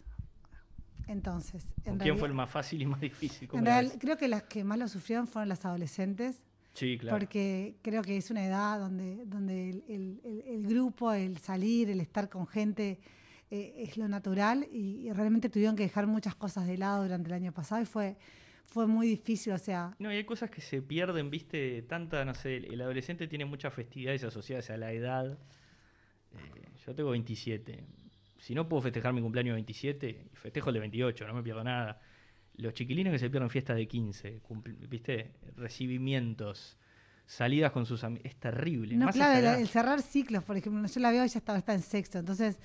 [1.08, 3.48] Entonces, ¿quién fue el más fácil y más difícil?
[3.54, 6.44] En realidad, creo que las que más lo sufrieron fueron las adolescentes.
[6.74, 7.18] Sí, claro.
[7.18, 12.46] Porque creo que es una edad donde, donde el, grupo, el salir, el estar con
[12.46, 13.00] gente
[13.50, 17.34] eh, es lo natural y, realmente tuvieron que dejar muchas cosas de lado durante el
[17.34, 18.16] año pasado y fue,
[18.66, 19.96] fue muy difícil, o sea...
[19.98, 23.72] No, y hay cosas que se pierden, viste, tanta, no sé, el adolescente tiene muchas
[23.72, 25.38] festividades asociadas a la edad.
[26.32, 27.82] Eh, yo tengo 27
[28.38, 32.00] si no puedo festejar mi cumpleaños 27, festejo el de 28, no me pierdo nada.
[32.56, 34.40] Los chiquilines que se pierden fiestas de 15,
[34.88, 35.32] ¿viste?
[35.56, 36.76] Recibimientos,
[37.26, 38.96] salidas con sus amigos, es terrible.
[38.96, 42.18] No, claro, el, cerrar ciclos, por ejemplo, yo la veo, ella estaba, está en sexto,
[42.18, 42.58] entonces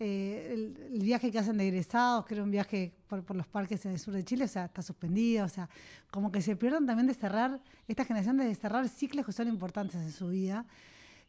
[0.00, 0.54] eh,
[0.92, 3.92] el, viaje que hacen de egresados, que era un viaje por, por, los parques en
[3.92, 5.68] el sur de Chile, o sea, está suspendido, o sea,
[6.10, 9.96] como que se pierden también de cerrar, esta generación de cerrar ciclos que son importantes
[9.96, 10.64] en su vida.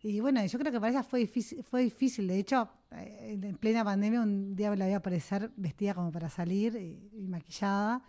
[0.01, 2.27] Y bueno, yo creo que para ella fue difícil, fue difícil.
[2.27, 6.29] De hecho, eh, en plena pandemia un día la voy a aparecer vestida como para
[6.29, 8.01] salir y, maquillada.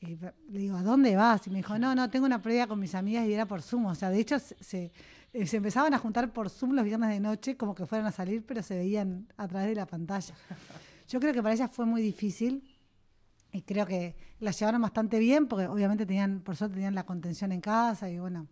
[0.00, 1.46] Y le digo, ¿a dónde vas?
[1.46, 3.86] Y me dijo, no, no, tengo una previa con mis amigas y era por Zoom.
[3.86, 4.90] O sea, de hecho, se,
[5.32, 8.12] eh, se empezaban a juntar por Zoom los viernes de noche como que fueran a
[8.12, 10.34] salir, pero se veían a través de la pantalla.
[11.08, 12.64] Yo creo que para ella fue muy difícil
[13.52, 17.52] y creo que la llevaron bastante bien porque obviamente tenían, por suerte tenían la contención
[17.52, 18.48] en casa y bueno,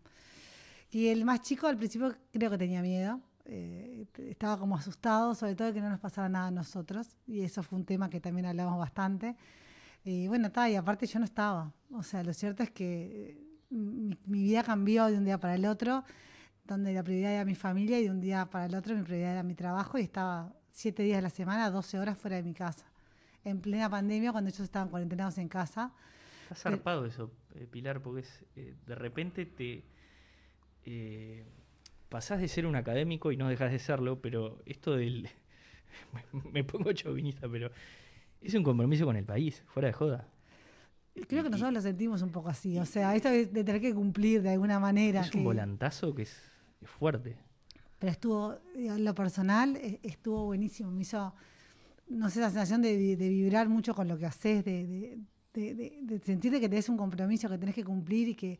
[0.90, 5.54] y el más chico al principio creo que tenía miedo, eh, estaba como asustado, sobre
[5.54, 8.20] todo de que no nos pasara nada a nosotros, y eso fue un tema que
[8.20, 9.36] también hablamos bastante.
[10.04, 13.50] Y bueno, está, y aparte yo no estaba, o sea, lo cierto es que eh,
[13.70, 16.04] mi, vida cambió de un día para el otro,
[16.64, 19.32] donde la prioridad era mi familia y de un día para el otro mi prioridad
[19.32, 22.54] era mi trabajo y estaba siete días a la semana, 12 horas fuera de mi
[22.54, 22.86] casa.
[23.44, 25.92] En plena pandemia, cuando ellos estaban cuarentenados en casa.
[26.44, 28.44] Está zarpado eso, eh, Pilar, porque es,
[28.86, 29.84] de repente te
[30.84, 31.44] eh,
[32.08, 35.28] pasás de ser un académico y no dejas de serlo, pero esto del...
[36.52, 37.70] me pongo chauvinista, pero
[38.40, 40.28] es un compromiso con el país, fuera de joda.
[41.28, 44.42] Creo que nosotros lo sentimos un poco así, o sea, esto de, tener que cumplir
[44.42, 45.22] de alguna manera.
[45.22, 46.40] Es un volantazo que es,
[46.82, 47.36] fuerte.
[47.98, 51.34] Pero estuvo, en lo personal, e, estuvo buenísimo, me hizo,
[52.08, 55.18] no sé, la sensación de, vibrar mucho con lo que haces, de,
[55.52, 58.58] de, sentir que tenés un compromiso que tenés que cumplir y que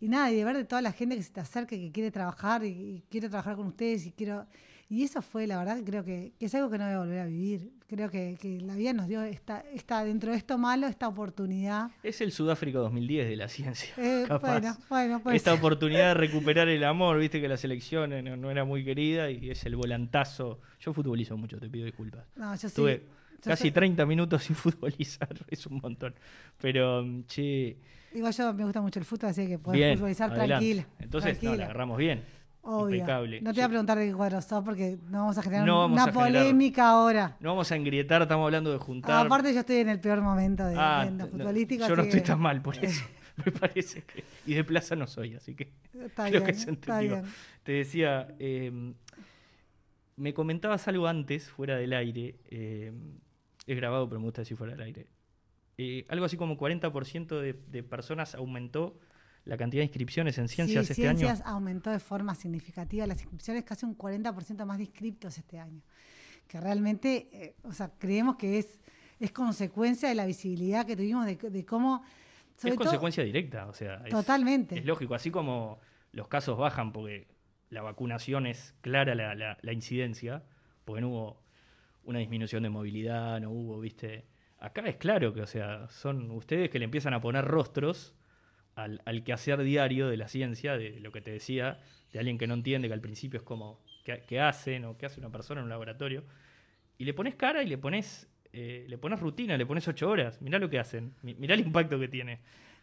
[0.00, 2.10] y nada, y de ver de toda la gente que se te acerca, que quiere
[2.10, 4.46] trabajar y, quiere trabajar con ustedes y quiero...
[4.88, 7.26] Y eso fue, la verdad, creo que, es algo que no voy a volver a
[7.26, 7.70] vivir.
[7.86, 11.92] Creo que, la vida nos dio esta, esta, dentro de esto malo, esta oportunidad.
[12.02, 13.94] Es el Sudáfrica 2010 de la ciencia.
[13.98, 15.36] Eh, bueno, bueno, pues.
[15.36, 18.10] Esta oportunidad de recuperar el amor, viste que la selección
[18.40, 20.60] no, era muy querida y es el volantazo.
[20.80, 22.26] Yo futbolizo mucho, te pido disculpas.
[22.34, 23.04] No, yo Tuve
[23.42, 26.14] casi 30 minutos sin futbolizar, es un montón.
[26.60, 27.76] Pero, che
[28.12, 30.86] Igual yo me gusta mucho el fútbol, así que podés futbolizar tranquila.
[30.98, 32.24] Entonces, No, la agarramos bien.
[32.62, 32.96] Obvio.
[32.96, 33.40] Impecable.
[33.40, 36.12] No te voy a preguntar de qué cuadro sos porque no vamos a generar una
[36.12, 37.36] polémica ahora.
[37.40, 39.26] No vamos a engrietar, estamos hablando de juntar.
[39.26, 41.88] aparte, yo estoy en el peor momento de, ah, futbolístico.
[41.88, 43.02] yo no estoy tan mal por eso.
[43.44, 44.24] me parece que.
[44.46, 45.72] Y de plaza no soy, así que.
[45.98, 47.22] Está creo que se entendió.
[47.62, 48.28] Te decía.
[48.38, 48.94] Em,
[50.16, 52.36] me comentabas algo antes, fuera del aire.
[52.50, 52.92] Eh,
[53.66, 55.06] es grabado, pero me gusta decir fuera del aire.
[55.78, 58.98] Eh, algo así como 40% de, de, personas aumentó
[59.44, 63.06] la cantidad de inscripciones en ciencias sí, este ciencias aumentó de forma significativa.
[63.06, 65.82] Las inscripciones casi un 40% más de inscriptos este año.
[66.46, 68.80] Que realmente, eh, o sea, creemos que es,
[69.18, 72.04] es consecuencia de la visibilidad que tuvimos de, cómo...
[72.62, 74.02] es consecuencia directa, o sea.
[74.04, 74.78] Es, totalmente.
[74.78, 75.78] Es lógico, así como
[76.12, 77.28] los casos bajan porque
[77.70, 80.42] la vacunación es clara la, la, la incidencia,
[80.84, 81.39] porque no hubo
[82.10, 84.24] una disminución de movilidad, no hubo, viste
[84.60, 88.14] Acá es claro que, o sea, son ustedes que le empiezan a poner rostros
[88.74, 91.80] al, al quehacer diario de la ciencia, de lo que te decía,
[92.12, 95.18] de alguien que no entiende, que al principio es como, ¿qué, hacen o qué hace
[95.18, 96.24] una persona en un laboratorio?
[96.98, 100.42] Y le pones cara y le pones eh, le pones rutina, le pones ocho horas,
[100.42, 102.40] mirá lo que hacen, mirá el impacto que tiene.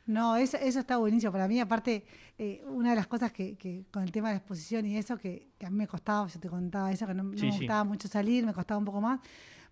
[0.07, 1.31] No, eso, eso está buenísimo.
[1.31, 2.05] Para mí, aparte,
[2.37, 5.49] eh, una de las cosas que, con el tema de la exposición y eso, que,
[5.63, 8.53] a mí me costaba, yo te contaba eso, que no, me gustaba mucho salir, me
[8.53, 9.19] costaba un poco más,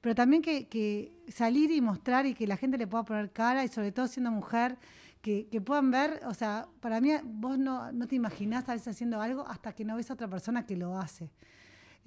[0.02, 3.70] pero también que, salir y mostrar y que la gente le pueda poner cara y
[3.70, 4.78] sobre todo siendo mujer,
[5.22, 9.22] que, puedan ver, o sea, para mí vos no, no te imaginás a veces haciendo
[9.22, 11.32] algo hasta que no ves a otra persona que lo hace.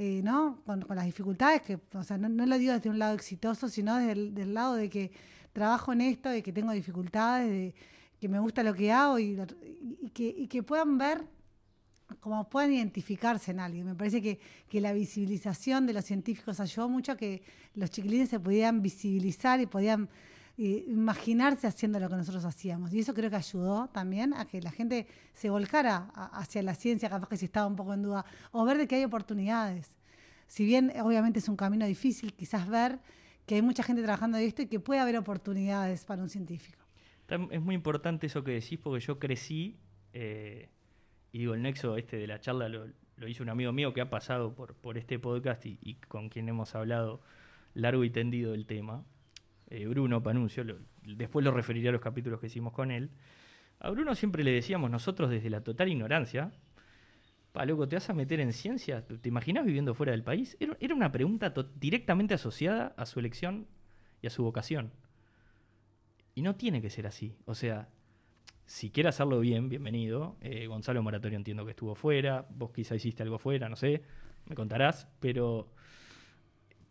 [0.00, 0.60] Eh, ¿no?
[0.64, 4.12] Con, las dificultades, que, o sea, no, lo digo desde un lado exitoso, sino desde
[4.12, 5.10] el del lado de que
[5.52, 7.74] trabajo en esto, de que tengo dificultades, de
[8.20, 9.36] que me gusta lo que hago y,
[10.12, 11.24] que, puedan ver,
[12.20, 13.86] como puedan identificarse en alguien.
[13.86, 17.42] Me parece que, la visibilización de los científicos ayudó mucho a que
[17.74, 20.08] los chiquilines se pudieran visibilizar y podían
[20.56, 22.92] eh, imaginarse haciendo lo que nosotros hacíamos.
[22.92, 27.08] Y eso creo que ayudó también a que la gente se volcara hacia la ciencia,
[27.08, 29.96] capaz que si estaba un poco en duda, o ver de que hay oportunidades.
[30.48, 32.98] Si bien obviamente es un camino difícil, quizás ver
[33.46, 36.77] que hay mucha gente trabajando en esto y que puede haber oportunidades para un científico
[37.28, 39.78] es muy importante eso que decís porque yo crecí,
[40.12, 40.70] eh,
[41.32, 42.86] y digo, el nexo este de la charla lo,
[43.26, 47.20] hizo un amigo mío que ha pasado por, este podcast y, con quien hemos hablado
[47.74, 49.04] largo y tendido del tema,
[49.68, 50.64] eh, Bruno Panuncio,
[51.02, 53.10] después lo referiré a los capítulos que hicimos con él.
[53.80, 56.50] A Bruno siempre le decíamos nosotros desde la total ignorancia,
[57.52, 59.04] pa, loco, ¿te vas a meter en ciencia?
[59.06, 60.56] ¿Te imaginas viviendo fuera del país?
[60.80, 63.66] Era una pregunta directamente asociada a su elección
[64.22, 64.92] y a su vocación.
[66.38, 67.36] Y no tiene que ser así.
[67.46, 67.88] O sea,
[68.64, 70.36] si quiere hacerlo bien, bienvenido.
[70.40, 74.04] Eh, Gonzalo Moratorio entiendo que estuvo fuera, vos quizá hiciste algo fuera, no sé,
[74.46, 75.72] me contarás, pero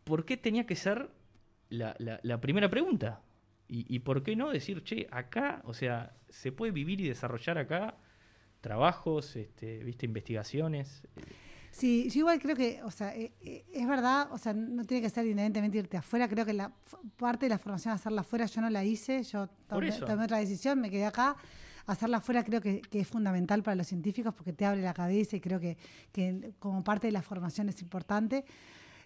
[0.03, 1.09] ¿por qué tenía que ser
[1.69, 3.21] la, primera pregunta?
[3.69, 7.95] Y, por qué no decir, che, acá, o sea, se puede vivir y desarrollar acá
[8.59, 11.07] trabajos, este, viste, investigaciones?
[11.77, 15.03] Sí, yo igual creo que, o sea, eh, eh, es verdad, o sea, no tiene
[15.03, 16.27] que ser inherentemente irte afuera.
[16.27, 16.71] Creo que la
[17.17, 20.89] parte de la formación hacerla afuera yo no la hice, yo tomé, otra decisión, me
[20.89, 21.35] quedé acá.
[21.85, 25.39] Hacerla afuera creo que, es fundamental para los científicos porque te abre la cabeza y
[25.39, 25.77] creo que,
[26.57, 28.43] como parte de la formación es importante.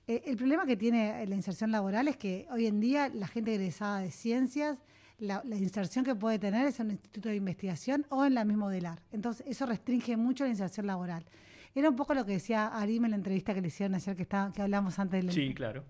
[0.07, 3.53] Eh, el problema que tiene la inserción laboral es que hoy en día la gente
[3.53, 4.81] egresada de ciencias,
[5.19, 8.45] la, la, inserción que puede tener es en un instituto de investigación o en la
[8.45, 9.01] misma modelar.
[9.11, 11.25] Entonces, eso restringe mucho la inserción laboral.
[11.73, 14.23] Era un poco lo que decía Arim en la entrevista que le hicieron ayer, que,
[14.23, 15.33] está, que hablamos antes del...
[15.33, 15.83] Sí, claro.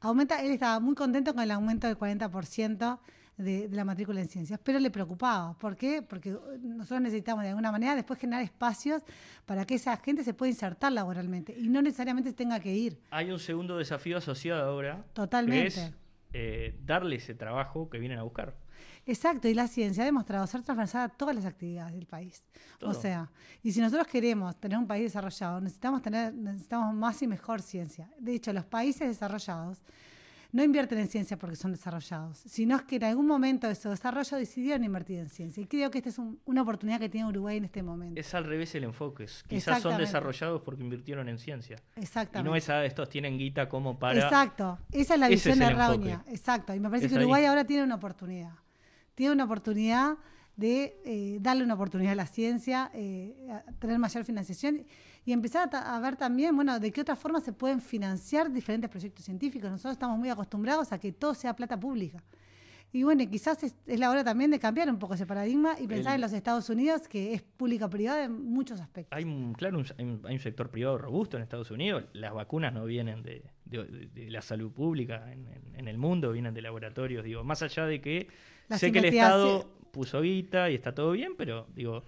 [0.00, 2.98] Aumenta, él estaba muy contento con el aumento del 40%
[3.36, 5.56] de, de, la matrícula en ciencias, pero le preocupaba.
[5.56, 6.02] ¿Por qué?
[6.02, 9.02] Porque nosotros necesitamos de alguna manera después generar espacios
[9.46, 12.98] para que esa gente se pueda insertar laboralmente y no necesariamente tenga que ir.
[13.10, 15.04] Hay un segundo desafío asociado ahora.
[15.12, 15.74] Totalmente.
[15.74, 15.92] Que es
[16.34, 18.54] eh, darle ese trabajo que vienen a buscar.
[19.06, 22.44] Exacto, y la ciencia ha demostrado ser transversal a todas las actividades del país.
[22.82, 23.30] O sea,
[23.62, 28.08] y si nosotros queremos tener un país desarrollado, necesitamos tener, necesitamos más y mejor ciencia.
[28.18, 29.82] De hecho, los países desarrollados
[30.52, 33.88] no invierten en ciencia porque son desarrollados, sino es que en algún momento de su
[33.88, 35.62] desarrollo decidieron invertir en ciencia.
[35.62, 38.20] Y creo que esta es una oportunidad que tiene Uruguay en este momento.
[38.20, 39.26] Es al revés el enfoque.
[39.48, 41.76] Quizás son desarrollados porque invirtieron en ciencia.
[41.96, 42.48] Exactamente.
[42.48, 44.22] Y no es a estos tienen guita como para.
[44.22, 44.78] Exacto.
[44.90, 46.22] Esa es la visión de Raunia.
[46.28, 46.74] Exacto.
[46.74, 48.52] Y me parece que Uruguay ahora tiene una oportunidad
[49.22, 50.16] tiene una oportunidad
[50.56, 53.36] de eh, darle una oportunidad a la ciencia, eh,
[53.78, 54.84] tener mayor financiación
[55.24, 59.24] y empezar a, ver también, bueno, de qué otra forma se pueden financiar diferentes proyectos
[59.24, 59.70] científicos.
[59.70, 62.20] Nosotros estamos muy acostumbrados a que todo sea plata pública.
[62.94, 66.16] Y bueno, quizás es, la hora también de cambiar un poco ese paradigma y pensar
[66.16, 69.16] en los Estados Unidos, que es pública-privada en muchos aspectos.
[69.16, 72.04] Hay un, claro, hay, un, sector privado robusto en Estados Unidos.
[72.12, 73.44] Las vacunas no vienen de,
[74.28, 77.24] la salud pública en, el mundo, vienen de laboratorios.
[77.24, 78.28] Digo, más allá de que
[78.78, 82.02] sé que el Estado puso guita y está todo bien, pero digo,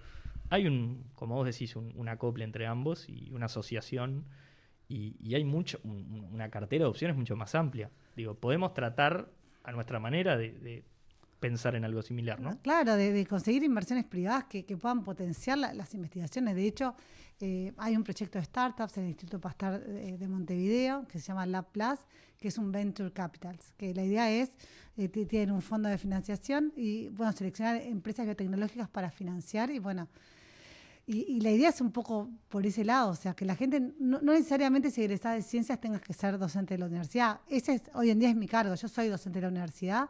[0.49, 4.25] hay un, como vos decís, un, acople entre ambos y una asociación.
[4.87, 7.89] Y, hay mucho, una cartera de opciones mucho más amplia.
[8.15, 9.31] Digo, podemos tratar
[9.63, 10.83] a nuestra manera de,
[11.39, 12.59] pensar en algo similar, ¿no?
[12.61, 16.55] Claro, de, conseguir inversiones privadas que, puedan potenciar las investigaciones.
[16.55, 16.95] De hecho,
[17.41, 21.45] eh, hay un proyecto de startups en el Instituto Pastar de, Montevideo que se llama
[21.45, 21.99] Lab Plus,
[22.39, 24.51] que es un Venture Capital, que la idea es,
[24.97, 30.07] eh, tienen un fondo de financiación y, bueno, seleccionar empresas biotecnológicas para financiar y, bueno,
[31.07, 34.21] y, la idea es un poco por ese lado, o sea, que la gente no,
[34.21, 37.41] necesariamente si egresada de ciencias tengas que ser docente de la universidad.
[37.47, 40.09] Ese es, hoy en día es mi cargo, yo soy docente de la universidad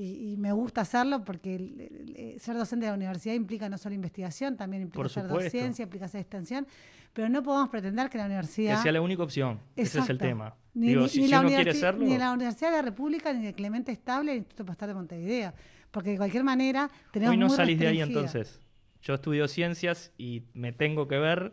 [0.00, 4.82] y, me gusta hacerlo porque ser docente de la universidad implica no solo investigación, también
[4.82, 6.66] implica ser docencia, implica ser extensión,
[7.12, 8.76] pero no podemos pretender que la universidad...
[8.76, 10.54] Que sea la única opción, ese es el tema.
[10.74, 12.04] Ni, si, la uno quiere serlo...
[12.04, 14.94] Ni la Universidad de la República, ni de Clemente Estable, ni el Instituto Pastor de
[14.94, 15.52] Montevideo,
[15.90, 17.32] porque de cualquier manera tenemos...
[17.32, 18.60] Hoy no salís de ahí entonces.
[19.02, 21.52] Yo estudio ciencias y me tengo que ver,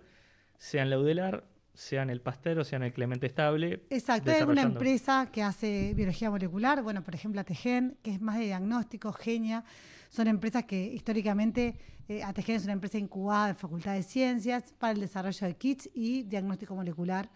[0.57, 1.45] sea en la UDELAR,
[1.75, 3.83] sea en el Pasteur o sea en el Clemente Estable.
[3.89, 8.37] Exacto, hay una empresa que hace biología molecular, bueno, por ejemplo, Ategen, que es más
[8.37, 9.63] de diagnóstico, Genia,
[10.09, 11.75] son empresas que históricamente,
[12.07, 15.89] eh, Ategen es una empresa incubada en Facultad de Ciencias para el desarrollo de kits
[15.93, 17.29] y diagnóstico molecular.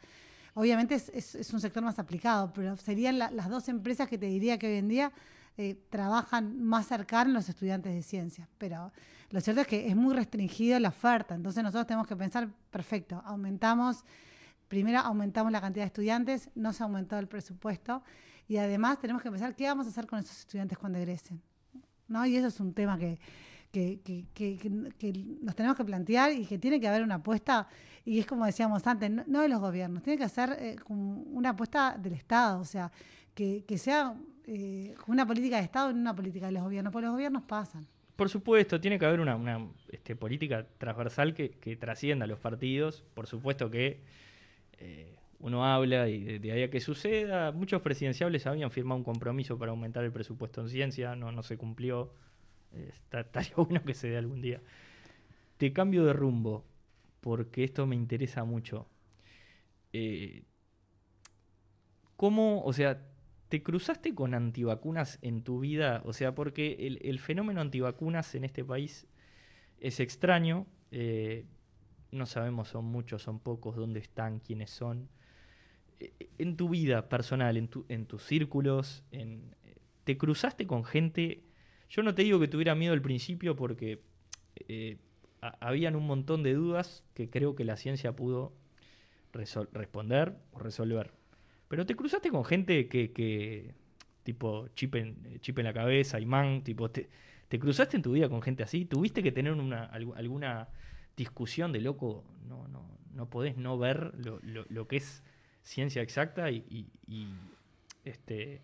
[0.56, 4.68] Obviamente es, un sector más aplicado, pero serían las dos empresas que te diría que
[4.68, 5.12] hoy en día
[5.62, 8.48] eh, trabajan más cercanos los estudiantes de ciencias.
[8.58, 8.94] Pero
[9.30, 13.22] lo cierto es que es muy restringido la oferta, entonces nosotros tenemos que pensar, perfecto,
[13.26, 14.06] aumentamos
[14.70, 18.02] primero aumentamos la cantidad de estudiantes, no se aumentó el presupuesto
[18.48, 21.42] y además tenemos que pensar qué vamos a hacer con esos estudiantes cuando egresen.
[22.08, 22.26] ¿no?
[22.26, 23.20] Y eso es un tema que,
[25.42, 27.68] nos tenemos que plantear y que tiene que haber una apuesta,
[28.06, 31.98] y es como decíamos antes, no, de los gobiernos, tiene que ser eh, una apuesta
[31.98, 32.92] del Estado, o sea,
[33.36, 34.16] que, sea
[34.52, 37.86] eh, una política de Estado no una política de los gobiernos, porque los gobiernos pasan.
[38.16, 43.06] Por supuesto, tiene que haber una, este, política transversal que, que trascienda a los partidos,
[43.14, 44.02] por supuesto que
[44.80, 47.52] eh, uno habla y de, ahí a que suceda.
[47.52, 51.56] Muchos presidenciables habían firmado un compromiso para aumentar el presupuesto en ciencia, no, no se
[51.56, 52.12] cumplió.
[52.74, 54.62] Eh, estaría bueno que se dé algún día.
[55.58, 56.66] Te cambio de rumbo,
[57.22, 58.88] porque esto me interesa mucho.
[59.94, 60.42] Eh,
[62.16, 63.09] ¿Cómo, o sea,
[63.50, 66.02] te cruzaste con antivacunas en tu vida?
[66.06, 69.08] O sea, porque el, fenómeno antivacunas en este país
[69.80, 70.68] es extraño.
[70.92, 71.46] Eh,
[72.12, 75.10] no sabemos, son muchos, son pocos, dónde están, quiénes son.
[76.00, 79.56] E, e, en tu vida personal, en, tu, en tus círculos, en,
[80.04, 81.44] ¿te cruzaste con gente?
[81.90, 84.04] Yo no te digo que tuviera miedo al principio porque
[84.68, 84.98] eh,
[85.42, 88.54] habían un montón de dudas que creo que la ciencia pudo
[89.32, 91.19] responder o resolver.
[91.70, 93.74] Pero te cruzaste con gente que,
[94.24, 97.10] tipo, chip en, la cabeza, imán, tipo, te,
[97.48, 100.68] te cruzaste en tu vida con gente así, tuviste que tener una, alguna
[101.16, 105.24] discusión de loco, no, no, no podés no ver lo, lo, que es
[105.62, 106.88] ciencia exacta y,
[108.04, 108.64] este,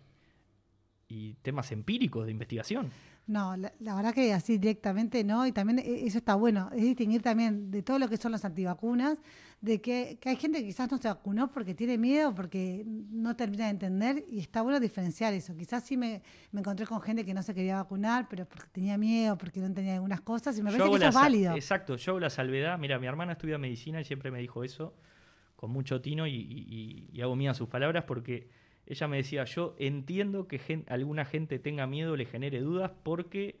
[1.08, 2.90] y temas empíricos de investigación.
[3.28, 7.22] No, la, verdad que así directamente no, y también e, eso está bueno, es distinguir
[7.22, 9.18] también de todo lo que son las antivacunas,
[9.60, 13.64] de que, hay gente que quizás no se vacunó porque tiene miedo, porque no termina
[13.64, 15.56] de entender, y está bueno diferenciar eso.
[15.56, 16.22] Quizás sí me,
[16.52, 19.94] encontré con gente que no se quería vacunar, pero porque tenía miedo, porque no entendía
[19.94, 21.56] algunas cosas, y me parece que eso es válido.
[21.56, 24.94] Exacto, yo hago la salvedad, mira, mi hermana estudia medicina y siempre me dijo eso,
[25.56, 28.48] con mucho tino, y, y hago mía sus palabras, porque
[28.86, 33.58] ella me decía, yo entiendo que alguna gente tenga miedo, le genere dudas, porque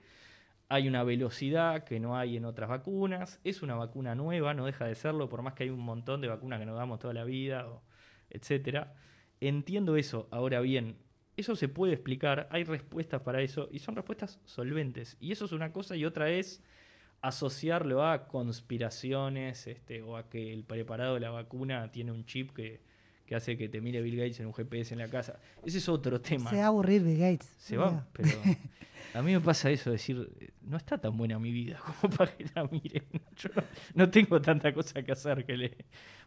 [0.68, 4.86] hay una velocidad que no hay en otras vacunas, es una vacuna nueva, no deja
[4.86, 7.24] de serlo, por más que hay un montón de vacunas que nos damos toda la
[7.24, 7.66] vida,
[8.30, 8.86] etc.
[9.40, 10.96] Entiendo eso, ahora bien,
[11.36, 15.16] eso se puede explicar, hay respuestas para eso, y son respuestas solventes.
[15.20, 16.62] Y eso es una cosa, y otra es
[17.20, 22.52] asociarlo a conspiraciones, este, o a que el preparado de la vacuna tiene un chip
[22.52, 22.80] que
[23.26, 25.38] que hace que te mire Bill Gates en un GPS en la casa.
[25.64, 26.50] Ese es otro tema.
[26.50, 27.48] Se va a aburrir Bill Gates.
[27.58, 28.30] Se va, pero
[29.14, 30.28] a mí me pasa eso, decir,
[30.62, 33.04] no está tan buena mi vida como para que la miren.
[33.36, 33.50] Yo
[33.94, 35.76] no, tengo tanta cosa que hacer que le...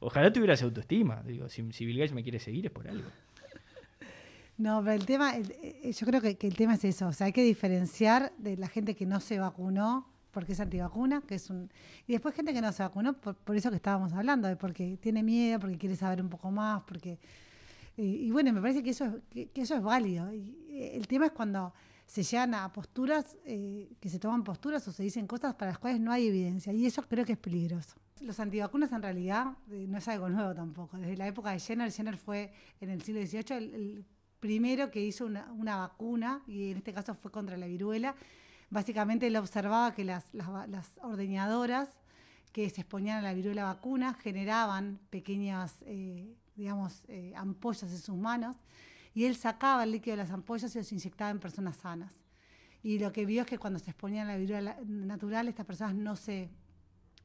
[0.01, 1.23] Ojalá tuvieras autoestima.
[1.25, 3.09] Digo, si, Bill Gates me quiere seguir es por algo.
[4.57, 7.07] No, pero el tema, eh, yo creo que, que el tema es eso.
[7.07, 11.21] O sea, hay que diferenciar de la gente que no se vacunó porque es antivacuna,
[11.21, 11.69] que es un...
[12.07, 15.23] Y después gente que no se vacunó, por, eso que estábamos hablando, de porque tiene
[15.23, 17.19] miedo, porque quiere saber un poco más, porque...
[17.97, 20.29] Y, bueno, me parece que eso es, que, eso es válido.
[20.29, 21.73] Eh, el tema es cuando
[22.09, 25.79] se llegan a posturas, eh, que se toman posturas o se dicen cosas para las
[25.79, 26.71] cuales no hay evidencia.
[26.71, 27.97] Y eso creo que es peligroso.
[28.21, 30.97] Los antivacunas en realidad eh, no es algo nuevo tampoco.
[30.97, 34.05] Desde la época de Jenner, Jenner fue en el siglo XVIII el,
[34.39, 38.15] primero que hizo una, una, vacuna, y en este caso fue contra la viruela,
[38.69, 40.25] Básicamente él observaba que las,
[41.01, 41.89] ordeñadoras
[42.51, 48.17] que se exponían a la viruela vacuna generaban pequeñas, eh, digamos, eh, ampollas en sus
[48.17, 48.57] manos
[49.13, 52.13] y él sacaba el líquido de las ampollas y los inyectaba en personas sanas.
[52.81, 55.95] Y lo que vio es que cuando se exponían a la viruela natural, estas personas
[55.95, 56.49] no se,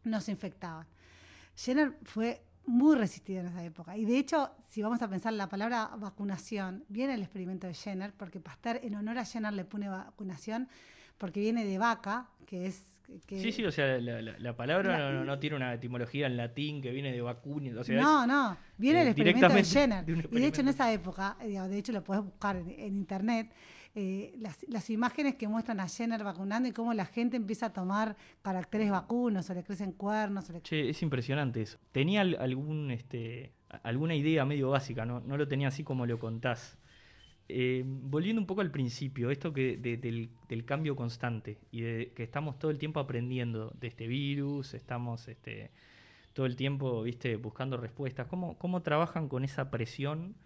[0.02, 0.86] no se infectaban.
[1.54, 3.96] Jenner fue muy resistida en esa época.
[3.96, 8.12] Y de hecho, si vamos a pensar la palabra vacunación, viene el experimento de Jenner,
[8.14, 10.68] porque Pasteur en honor a Jenner le pone vacunación,
[11.18, 13.00] porque viene de vaca, que es...
[13.28, 17.20] sí, sí, o sea, la, palabra no, tiene una etimología en latín que viene de
[17.20, 17.70] vacuni.
[17.70, 20.04] no, no, viene el eh, experimento de Jenner.
[20.08, 23.52] y de hecho en esa época, de hecho lo puedes buscar en, internet,
[23.96, 24.34] eh,
[24.68, 28.90] las, imágenes que muestran a Jenner vacunando y cómo la gente empieza a tomar caracteres
[28.90, 30.50] vacunos, o le crecen cuernos.
[30.62, 31.78] Che, es impresionante eso.
[31.92, 33.52] Tenía algún, este,
[33.82, 35.20] alguna idea medio básica, ¿no?
[35.20, 36.76] no lo tenía así como lo contás.
[37.48, 42.58] Eh, volviendo un poco al principio, esto que del, cambio constante y de que estamos
[42.58, 45.70] todo el tiempo aprendiendo de este virus, estamos este,
[46.32, 48.26] todo el tiempo, viste, buscando respuestas.
[48.28, 50.36] ¿Cómo, cómo trabajan con esa presión?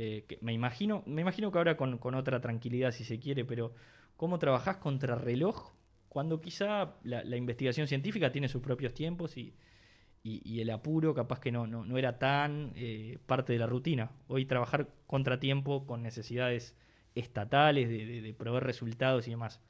[0.00, 3.74] Eh, que me imagino, me imagino que ahora con, otra tranquilidad si se quiere, pero
[4.16, 5.72] ¿cómo trabajás contra reloj
[6.08, 9.54] cuando quizá la, investigación científica tiene sus propios tiempos y,
[10.24, 14.10] el apuro capaz que no, no, era tan eh, parte de la rutina?
[14.28, 16.74] Hoy trabajar contratiempo con necesidades
[17.14, 19.60] estatales de, de proveer resultados y demás.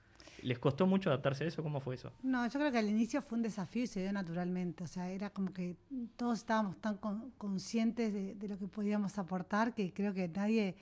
[0.42, 1.62] ¿Les costó mucho adaptarse a eso?
[1.62, 2.12] ¿Cómo fue eso?
[2.22, 4.84] No, yo creo que al inicio fue un desafío y se dio naturalmente.
[4.84, 5.76] O sea, era como que
[6.16, 6.99] todos estábamos tan
[7.38, 10.76] conscientes de, lo que podíamos aportar que creo que nadie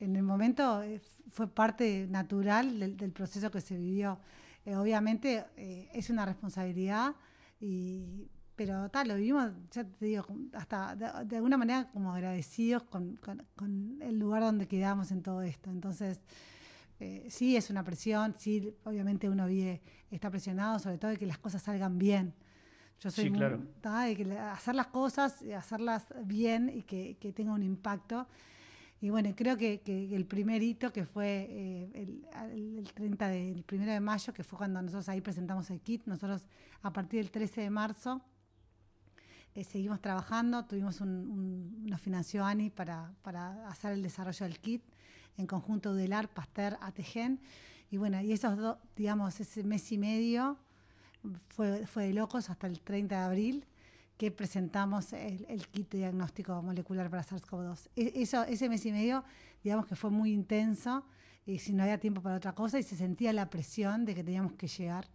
[0.00, 4.18] en el momento eh, fue parte natural del, proceso que se vivió.
[4.64, 7.14] Eh, obviamente eh, es una responsabilidad,
[7.60, 13.16] y, pero tal, lo vivimos, ya te digo, hasta de, alguna manera como agradecidos con,
[13.54, 15.70] con el lugar donde quedamos en todo esto.
[15.70, 16.20] Entonces,
[16.98, 19.80] eh, sí es una presión, sí, obviamente uno vive,
[20.10, 22.34] está presionado, sobre todo de que las cosas salgan bien.
[22.98, 27.62] Yo soy muy, de que hacer las cosas, hacerlas bien y que, que tenga un
[27.62, 28.26] impacto.
[29.00, 32.26] Y bueno, creo que, que, el primer hito, que fue eh, el,
[32.78, 36.44] el, 30 del 1 de mayo, que fue cuando nosotros ahí presentamos el kit, nosotros
[36.82, 38.20] a partir del 13 de marzo
[39.58, 44.60] eh, seguimos trabajando, tuvimos un, un, nos financió ANI para, para hacer el desarrollo del
[44.60, 44.82] kit
[45.36, 47.40] en conjunto Udelar, Pasteur, Ategen.
[47.90, 50.58] Y bueno, y esos dos, digamos, ese mes y medio
[51.48, 53.66] fue, fue de locos hasta el 30 de abril
[54.16, 57.88] que presentamos el, kit de diagnóstico molecular para SARS-CoV-2.
[57.96, 59.24] E, eso, ese mes y medio,
[59.62, 61.04] digamos que fue muy intenso,
[61.46, 64.22] y si no había tiempo para otra cosa, y se sentía la presión de que
[64.22, 65.08] teníamos que llegar.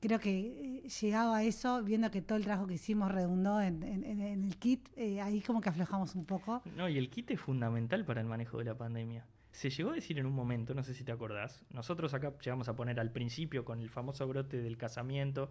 [0.00, 3.82] Creo que eh, llegado a eso, viendo que todo el trabajo que hicimos redundó en,
[3.82, 6.62] el kit, eh, ahí como que aflojamos un poco.
[6.76, 9.26] No, y el kit es fundamental para el manejo de la pandemia.
[9.50, 12.68] Se llegó a decir en un momento, no sé si te acordás, nosotros acá llegamos
[12.68, 15.50] a poner al principio con el famoso brote del casamiento,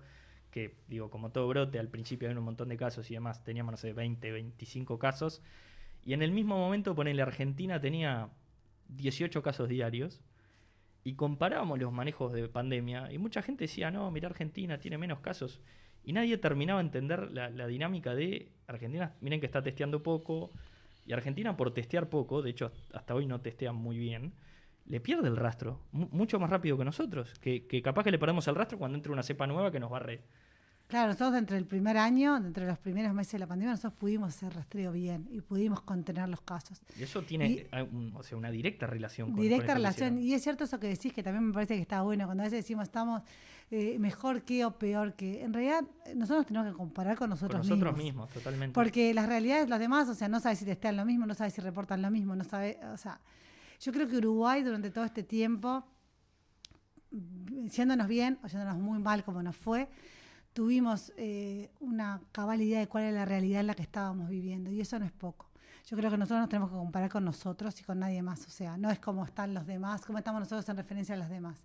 [0.49, 3.71] que digo, como todo brote, al principio había un montón de casos y demás, teníamos,
[3.73, 5.41] no sé, 20, 25 casos,
[6.05, 8.29] y en el mismo momento, la Argentina tenía
[8.87, 10.21] 18 casos diarios,
[11.07, 15.21] y comparábamos los manejos de pandemia, y mucha gente decía, no, mira, Argentina tiene menos
[15.21, 15.61] casos,
[16.03, 20.51] y nadie terminaba de entender la, dinámica de Argentina, miren que está testeando poco,
[21.05, 24.33] y Argentina, por testear poco, de hecho hasta hoy no testean muy bien,
[24.85, 28.55] le pierde el rastro, mucho más rápido que nosotros, que, capaz que le perdemos el
[28.55, 30.23] rastro cuando entre una cepa nueva que nos barre.
[30.87, 34.29] Claro, nosotros entre el primer año, entre los primeros meses de la pandemia, nosotros pudimos
[34.29, 36.81] hacer rastreo bien y pudimos contener los casos.
[36.97, 37.67] Y eso tiene
[38.13, 40.17] o sea, una directa relación con Directa relación.
[40.19, 42.45] Y es cierto eso que decís, que también me parece que está bueno, cuando a
[42.45, 43.21] veces decimos estamos
[43.69, 45.43] eh, mejor que o peor que.
[45.43, 45.83] En realidad,
[46.15, 48.29] nosotros tenemos que comparar con nosotros, con nosotros mismos.
[48.29, 48.73] totalmente.
[48.73, 51.33] Porque las realidades, los demás, o sea, no sabes si te están lo mismo, no
[51.33, 52.77] sabes si reportan lo mismo, no sabes.
[52.93, 53.19] O sea,
[53.81, 55.83] yo creo que Uruguay durante todo este tiempo,
[57.69, 59.89] siéndonos bien o yéndonos muy mal como nos fue,
[60.57, 64.71] tuvimos eh, una cabal idea de cuál era la realidad en la que estábamos viviendo,
[64.71, 65.51] y eso no es poco.
[65.85, 68.49] Yo creo que nosotros nos tenemos que comparar con nosotros y con nadie más, o
[68.49, 71.63] sea, no es como están los demás, cómo estamos nosotros en referencia a los demás.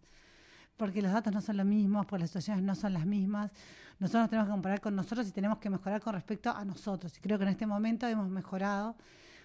[0.76, 3.50] Porque los datos no son los mismos, porque las situaciones no son las mismas.
[3.98, 7.16] Nosotros nos tenemos que comparar con nosotros y tenemos que mejorar con respecto a nosotros.
[7.16, 8.94] Y creo que en este momento hemos mejorado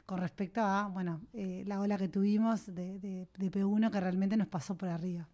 [0.06, 4.36] con respecto a bueno, eh, la ola que tuvimos de, de, de P1 que realmente
[4.36, 5.26] nos pasó por arriba.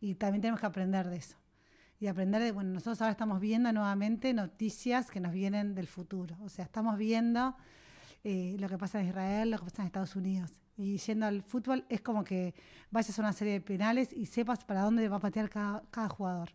[0.00, 1.36] Y también tenemos que aprender de eso
[2.00, 6.34] y aprender de, bueno, nosotros ahora estamos viendo nuevamente noticias que nos vienen del futuro.
[6.40, 7.54] O sea, estamos viendo
[8.24, 10.50] eh, lo que pasa en Israel, lo que pasa en Estados Unidos.
[10.78, 12.54] Y yendo al fútbol es como que
[12.90, 16.08] vayas a una serie de penales y sepas para dónde va a patear cada, cada
[16.08, 16.50] jugador.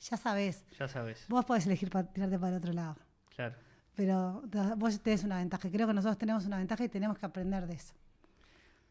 [0.00, 0.64] Ya sabes.
[0.78, 1.26] Ya sabes.
[1.28, 2.96] Vos podés elegir para tirarte para el otro lado.
[3.36, 3.54] Claro.
[3.94, 4.42] Pero
[4.78, 5.70] vos tenés una ventaja.
[5.70, 7.94] Creo que nosotros tenemos una ventaja y tenemos que aprender de eso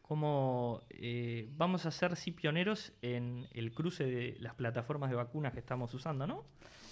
[0.06, 5.54] cómo eh, vamos a ser sí pioneros en el cruce de las plataformas de vacunas
[5.54, 6.44] que estamos usando, ¿no?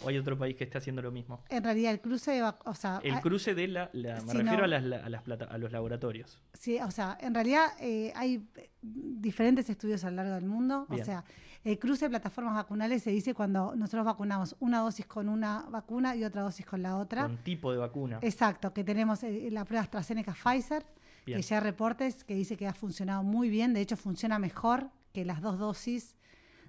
[0.02, 1.44] ¿O hay otro país que esté haciendo lo mismo?
[1.50, 3.90] En realidad, el cruce de o sea, El cruce de la...
[3.92, 6.40] me refiero a, las, a, los laboratorios.
[6.54, 8.48] Sí, o sea, en realidad eh, hay
[8.80, 10.86] diferentes estudios a lo largo del mundo.
[10.88, 11.22] O sea,
[11.64, 16.16] el cruce de plataformas vacunales se dice cuando nosotros vacunamos una dosis con una vacuna
[16.16, 17.24] y otra dosis con la otra.
[17.24, 18.20] Con tipo de vacuna.
[18.22, 20.82] Exacto, que tenemos eh, la prueba AstraZeneca-Pfizer
[21.24, 25.24] que ya reportes que dice que ha funcionado muy bien, de hecho funciona mejor que
[25.24, 26.16] las dos dosis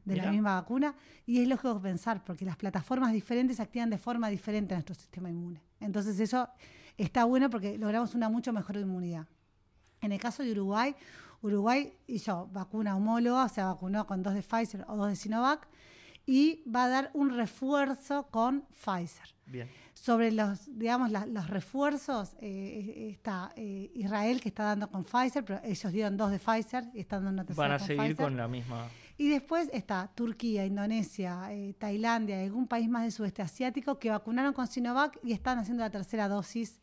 [0.05, 0.95] de la misma vacuna
[1.25, 5.29] y es lógico pensar porque las plataformas diferentes activan de forma diferente a nuestro sistema
[5.29, 5.61] inmune.
[5.79, 6.49] Entonces eso
[6.97, 9.27] está bueno porque logramos una mucho mejor inmunidad.
[10.01, 10.95] En el caso de Uruguay,
[11.41, 15.67] Uruguay hizo vacuna homóloga, o sea, vacunó con dos de Pfizer o dos de Sinovac
[16.25, 19.35] y va a dar un refuerzo con Pfizer.
[19.45, 19.69] Bien.
[19.93, 25.61] Sobre los, digamos, los refuerzos, eh, está eh, Israel que está dando con Pfizer, pero
[25.63, 28.47] ellos dieron dos de Pfizer y están dando una tercera Van a seguir con la
[28.47, 28.87] misma.
[29.17, 34.53] Y después está Turquía, Indonesia, eh, Tailandia, algún país más del sudeste asiático que vacunaron
[34.53, 36.81] con Sinovac y están haciendo la tercera dosis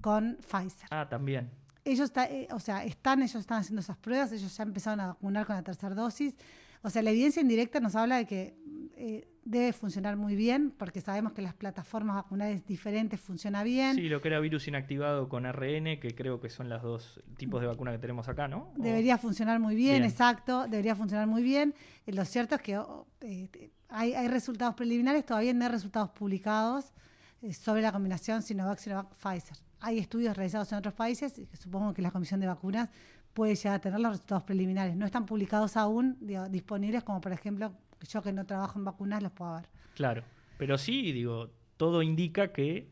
[0.00, 0.88] con Pfizer.
[0.90, 1.50] Ah, también.
[1.84, 5.46] Ellos, eh, o sea, están, ellos están haciendo esas pruebas, ellos ya empezaron a vacunar
[5.46, 6.36] con la tercera dosis.
[6.82, 8.56] O sea, la evidencia indirecta nos habla de que
[8.98, 13.94] eh, debe funcionar muy bien, porque sabemos que las plataformas vacunales diferentes funcionan bien.
[13.94, 17.60] Sí, lo que era virus inactivado con RN, que creo que son los dos tipos
[17.60, 18.72] de vacuna que tenemos acá, ¿no?
[18.76, 21.74] Debería funcionar muy bien, exacto, debería funcionar muy bien.
[22.06, 22.80] Eh, lo cierto es que
[23.20, 26.92] eh, hay, hay, resultados preliminares, todavía no hay resultados publicados
[27.52, 29.60] sobre la combinación Sinovac-Sinovac-Pfizer.
[29.80, 32.88] Hay estudios realizados en otros países, que supongo que la Comisión de Vacunas
[33.34, 34.96] puede llegar a tener los resultados preliminares.
[34.96, 36.16] No están publicados aún,
[36.50, 37.72] disponibles, como por ejemplo
[38.08, 39.68] yo que no trabajo en vacunas los puedo ver.
[39.94, 40.24] Claro,
[40.58, 42.88] pero sí, digo, todo indica que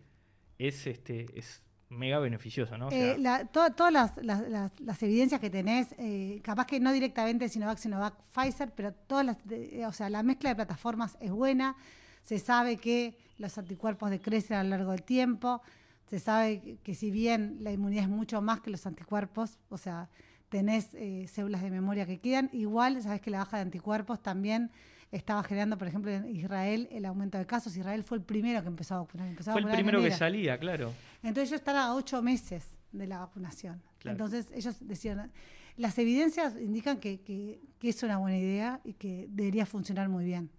[0.58, 2.88] es, este, es mega beneficioso, ¿no?
[2.90, 3.16] Eh,
[3.52, 9.24] todas las, evidencias que tenés, eh, capaz que no directamente Sinovac, Sinovac, Pfizer, pero todas
[9.24, 9.38] las,
[9.86, 11.76] o sea, la mezcla de plataformas es buena,
[12.22, 15.62] se sabe que los anticuerpos decrecen a lo largo del tiempo,
[16.06, 20.10] se sabe que si bien la inmunidad es mucho más que los anticuerpos, o sea,
[20.48, 22.50] tenés eh, células de memoria que quedan.
[22.52, 24.70] Igual, sabes que la baja de anticuerpos también
[25.16, 27.76] estaba generando, por ejemplo, en Israel el aumento de casos.
[27.76, 29.34] Israel fue el primero que empezó a vacunar.
[29.42, 30.92] fue el primero que salía, claro.
[31.22, 33.82] Entonces ellos están a ocho meses de la vacunación.
[34.04, 35.30] Entonces ellos decían,
[35.76, 40.24] las evidencias indican que, que, que es una buena idea y que debería funcionar muy
[40.24, 40.50] bien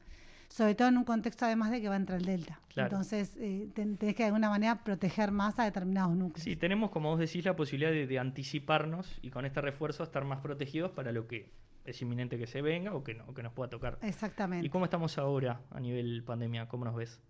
[0.56, 2.62] sobre todo en un contexto además de que va a entrar el Delta.
[2.78, 6.46] Entonces, eh, tenés que de alguna manera proteger más a determinados núcleos.
[6.46, 10.40] Sí, tenemos, como vos decís, la posibilidad de, anticiparnos y con este refuerzo estar más
[10.40, 11.52] protegidos para lo que
[11.86, 14.00] es inminente que se venga o que, no, que nos pueda tocar.
[14.02, 14.66] Exactamente.
[14.66, 16.68] ¿Y cómo estamos ahora a nivel pandemia?
[16.68, 17.22] ¿Cómo nos ves?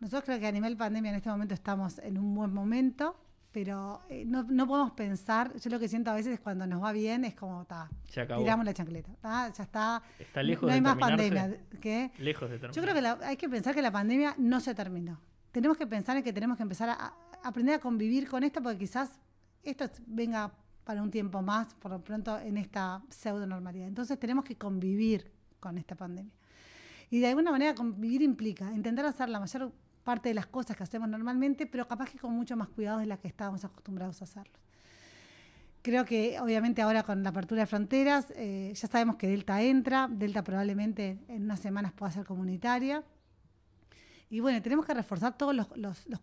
[0.00, 3.16] Nosotros creo que a nivel pandemia en este momento estamos en un buen momento
[3.56, 6.84] pero eh, no, no, podemos pensar, yo lo que siento a veces es cuando nos
[6.84, 10.98] va bien, es como, está, tiramos la chancleta, ya está, está lejos no hay más
[10.98, 11.56] pandemia.
[12.18, 12.72] Lejos de terminar.
[12.72, 15.18] Yo creo que hay que pensar que la pandemia no se terminó.
[15.52, 18.76] Tenemos que pensar en que tenemos que empezar a, aprender a convivir con esto, porque
[18.76, 19.18] quizás
[19.62, 20.52] esto venga
[20.86, 23.88] para un tiempo más, por lo pronto, en esta pseudo normalidad.
[23.88, 26.32] Entonces tenemos que convivir con esta pandemia.
[27.10, 29.72] Y de alguna manera convivir implica intentar hacer la mayor
[30.04, 33.06] parte de las cosas que hacemos normalmente, pero capaz que con mucho más cuidado de
[33.06, 34.54] la que estábamos acostumbrados a hacerlo.
[35.82, 40.08] Creo que obviamente ahora con la apertura de fronteras eh, ya sabemos que Delta entra,
[40.08, 43.02] Delta probablemente en unas semanas pueda ser comunitaria.
[44.28, 45.68] Y bueno, tenemos que reforzar todos los,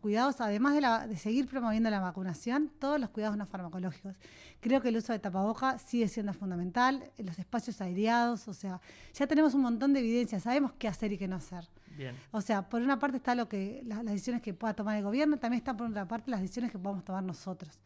[0.02, 4.16] cuidados, además de, de, seguir promoviendo la vacunación, todos los cuidados no farmacológicos.
[4.60, 8.82] Creo que el uso de tapaboca sigue siendo fundamental, en los espacios aireados, o sea,
[9.14, 11.66] ya tenemos un montón de evidencia, sabemos qué hacer y qué no hacer.
[12.32, 15.38] O sea, por una parte está lo que las, decisiones que pueda tomar el gobierno,
[15.38, 17.80] también está por otra parte las decisiones que podamos tomar nosotros.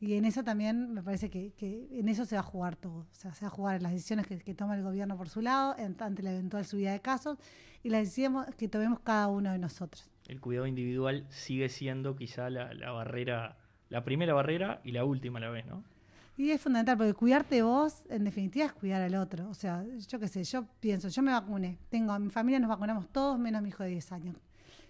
[0.00, 1.52] Y en eso también me parece que,
[1.90, 2.98] en eso se va a jugar todo.
[2.98, 5.40] O sea, se va a jugar en las decisiones que, toma el gobierno por su
[5.40, 7.38] lado, ante la eventual subida de casos,
[7.82, 10.08] y las decisiones que tomemos cada uno de nosotros.
[10.28, 13.56] El cuidado individual sigue siendo quizá la, la barrera,
[13.88, 15.82] la primera barrera y la última a la vez, ¿no?
[16.36, 19.48] Y es fundamental, porque cuidarte vos, en definitiva, es cuidar al otro.
[19.48, 21.78] O sea, yo qué sé, yo pienso, yo me vacuné.
[21.88, 24.36] Tengo, a mi familia nos vacunamos todos, menos mi hijo de 10 años.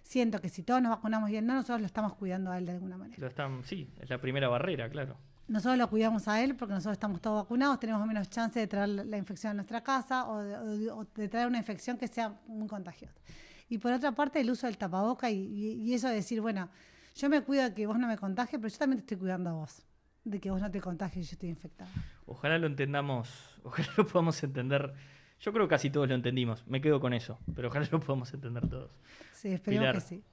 [0.08, 2.72] Siento que si todos nos vacunamos bien, no, nosotros lo estamos cuidando a él de
[2.72, 3.20] alguna manera.
[3.20, 5.18] Lo están, sí, es la primera barrera, claro.
[5.48, 8.88] Nosotros lo cuidamos a él porque nosotros estamos todos vacunados, tenemos menos chance de traer
[8.88, 13.20] la infección a nuestra casa o de, traer una infección que sea muy contagiosa.
[13.68, 16.70] Y por otra parte, el uso del tapaboca y, y eso de decir, bueno,
[17.14, 19.50] yo me cuido de que vos no me contagies, pero yo también te estoy cuidando
[19.50, 19.84] a vos
[20.24, 21.90] de que vos no te contagies y yo estoy infectada.
[22.24, 23.28] Ojalá lo entendamos,
[23.62, 24.94] ojalá lo podamos entender.
[25.40, 28.32] Yo creo que casi todos lo entendimos, me quedo con eso, pero ojalá lo podamos
[28.32, 28.90] entender todos.
[29.38, 30.24] Sí, esperemos que sí.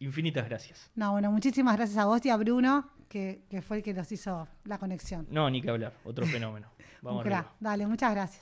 [0.00, 0.90] Infinitas gracias.
[0.94, 4.46] No, bueno, muchísimas gracias a vos y a Bruno, que, fue el que nos hizo
[4.64, 5.26] la conexión.
[5.30, 6.68] No, ni que hablar, otro fenómeno.
[7.00, 8.32] Vamos a Dale, muchas gracias.